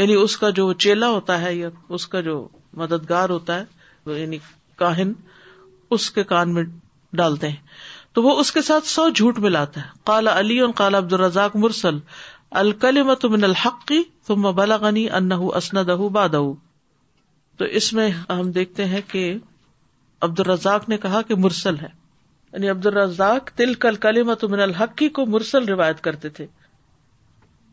یعنی 0.00 0.14
اس 0.14 0.36
کا 0.44 0.50
جو 0.60 0.72
چیلا 0.84 1.08
ہوتا 1.10 1.40
ہے 1.40 1.54
یا 1.54 1.68
اس 1.96 2.06
کا 2.08 2.20
جو 2.28 2.34
مددگار 2.82 3.30
ہوتا 3.34 3.58
ہے 3.60 4.18
یعنی 4.20 4.38
کاہن 4.82 5.12
اس 5.96 6.10
کے 6.18 6.24
کان 6.32 6.52
میں 6.54 6.62
ڈالتے 7.20 7.48
ہیں 7.48 7.76
تو 8.18 8.22
وہ 8.22 8.38
اس 8.40 8.52
کے 8.52 8.62
ساتھ 8.68 8.86
سو 8.86 9.08
جھوٹ 9.08 9.38
ملاتا 9.46 9.80
ہے 9.80 9.86
کالا 10.10 10.38
علی 10.38 10.58
اور 10.66 10.72
کالا 10.82 10.98
عبد 11.04 11.12
الرزاق 11.18 11.56
مرسل 11.64 11.98
الکل 12.62 13.02
مت 13.10 13.24
من 13.36 13.44
الحقی 13.44 14.02
تم 14.26 14.50
بالغنی 14.60 15.08
انہ 15.20 15.40
اسند 15.62 15.90
باد 16.18 16.34
تو 17.58 17.64
اس 17.82 17.92
میں 17.98 18.08
ہم 18.18 18.50
دیکھتے 18.60 18.84
ہیں 18.94 19.00
کہ 19.12 19.24
عبد 20.26 20.40
الرزاق 20.40 20.88
نے 20.88 20.96
کہا 20.98 21.20
کہ 21.26 21.34
مرسل 21.42 21.78
ہے 21.80 21.88
یعنی 22.52 22.68
عبد 22.70 22.86
الرزاق 22.86 23.50
تل 23.56 23.74
کل 23.84 23.94
کلیمت 24.04 24.44
من 24.54 24.60
الحقی 24.60 25.08
کو 25.18 25.26
مرسل 25.34 25.64
روایت 25.68 26.00
کرتے 26.04 26.28
تھے 26.38 26.46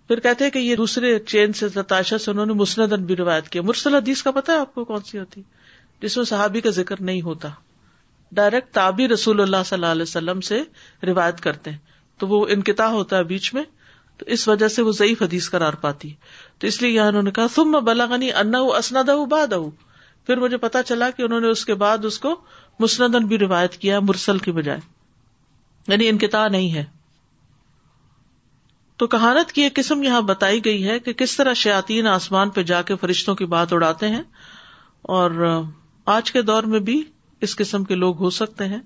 پھر 0.07 0.19
کہتے 0.25 0.49
کہ 0.51 0.59
یہ 0.59 0.75
دوسرے 0.75 1.17
چین 1.27 1.53
سے 1.59 1.69
سے 1.69 2.29
انہوں 2.31 2.45
نے 2.45 2.53
مسندن 2.53 3.05
بھی 3.05 3.15
روایت 3.15 3.47
کیا 3.55 3.61
مرسل 3.69 3.95
حدیث 3.95 4.21
کا 4.23 4.31
پتا 4.31 4.59
آپ 4.61 4.73
کو 4.75 4.83
کون 4.85 5.01
سی 5.05 5.19
ہوتی 5.19 5.41
جس 6.01 6.17
میں 6.17 6.25
صحابی 6.33 6.61
کا 6.61 6.69
ذکر 6.79 7.01
نہیں 7.09 7.21
ہوتا 7.21 7.49
ڈائریکٹ 8.39 8.73
تابی 8.73 9.07
رسول 9.07 9.41
اللہ 9.41 9.63
صلی 9.65 9.75
اللہ 9.75 9.91
علیہ 9.91 10.07
وسلم 10.11 10.41
سے 10.51 10.61
روایت 11.07 11.39
کرتے 11.41 11.71
ہیں 11.71 11.77
تو 12.19 12.27
وہ 12.27 12.45
انکتا 12.55 12.87
ہوتا 12.91 13.17
ہے 13.17 13.23
بیچ 13.33 13.53
میں 13.53 13.63
تو 14.17 14.25
اس 14.35 14.47
وجہ 14.47 14.67
سے 14.75 14.81
وہ 14.81 14.91
ضعیف 14.99 15.21
حدیث 15.21 15.49
قرار 15.49 15.73
پاتی 15.87 16.13
تو 16.59 16.67
اس 16.67 16.81
لیے 16.81 16.91
یہاں 16.91 17.07
انہوں 17.07 17.23
نے 17.23 17.31
کہا 17.39 17.79
بلاغنی 17.85 18.31
انا 18.43 19.13
باد 19.31 19.53
پھر 20.25 20.37
مجھے 20.39 20.57
پتا 20.57 20.81
چلا 20.83 21.09
کہ 21.17 21.21
انہوں 21.21 21.39
نے 21.41 21.47
اس 21.51 21.63
کے 21.65 21.73
بعد 21.85 22.05
اس 22.05 22.19
کو 22.19 22.35
مسندن 22.79 23.25
بھی 23.31 23.37
روایت 23.39 23.75
کیا 23.81 23.99
مرسل 24.03 24.37
کی 24.45 24.51
بجائے 24.51 24.79
یعنی 25.87 26.07
انکتا 26.09 26.47
نہیں 26.57 26.73
ہے 26.73 26.83
تو 29.03 29.07
کہانت 29.07 29.51
کی 29.51 29.61
ایک 29.61 29.75
قسم 29.75 30.03
یہاں 30.03 30.21
بتائی 30.31 30.63
گئی 30.65 30.87
ہے 30.87 30.97
کہ 31.07 31.13
کس 31.21 31.35
طرح 31.37 31.53
شیاتین 31.63 32.07
آسمان 32.07 32.49
پہ 32.57 32.63
جا 32.71 32.81
کے 32.91 32.95
فرشتوں 33.01 33.35
کی 33.41 33.45
بات 33.53 33.73
اڑاتے 33.73 34.09
ہیں 34.09 34.21
اور 35.17 35.45
آج 36.15 36.31
کے 36.31 36.41
دور 36.51 36.63
میں 36.73 36.79
بھی 36.89 37.01
اس 37.47 37.55
قسم 37.55 37.83
کے 37.83 37.95
لوگ 37.95 38.23
ہو 38.23 38.29
سکتے 38.41 38.67
ہیں 38.75 38.79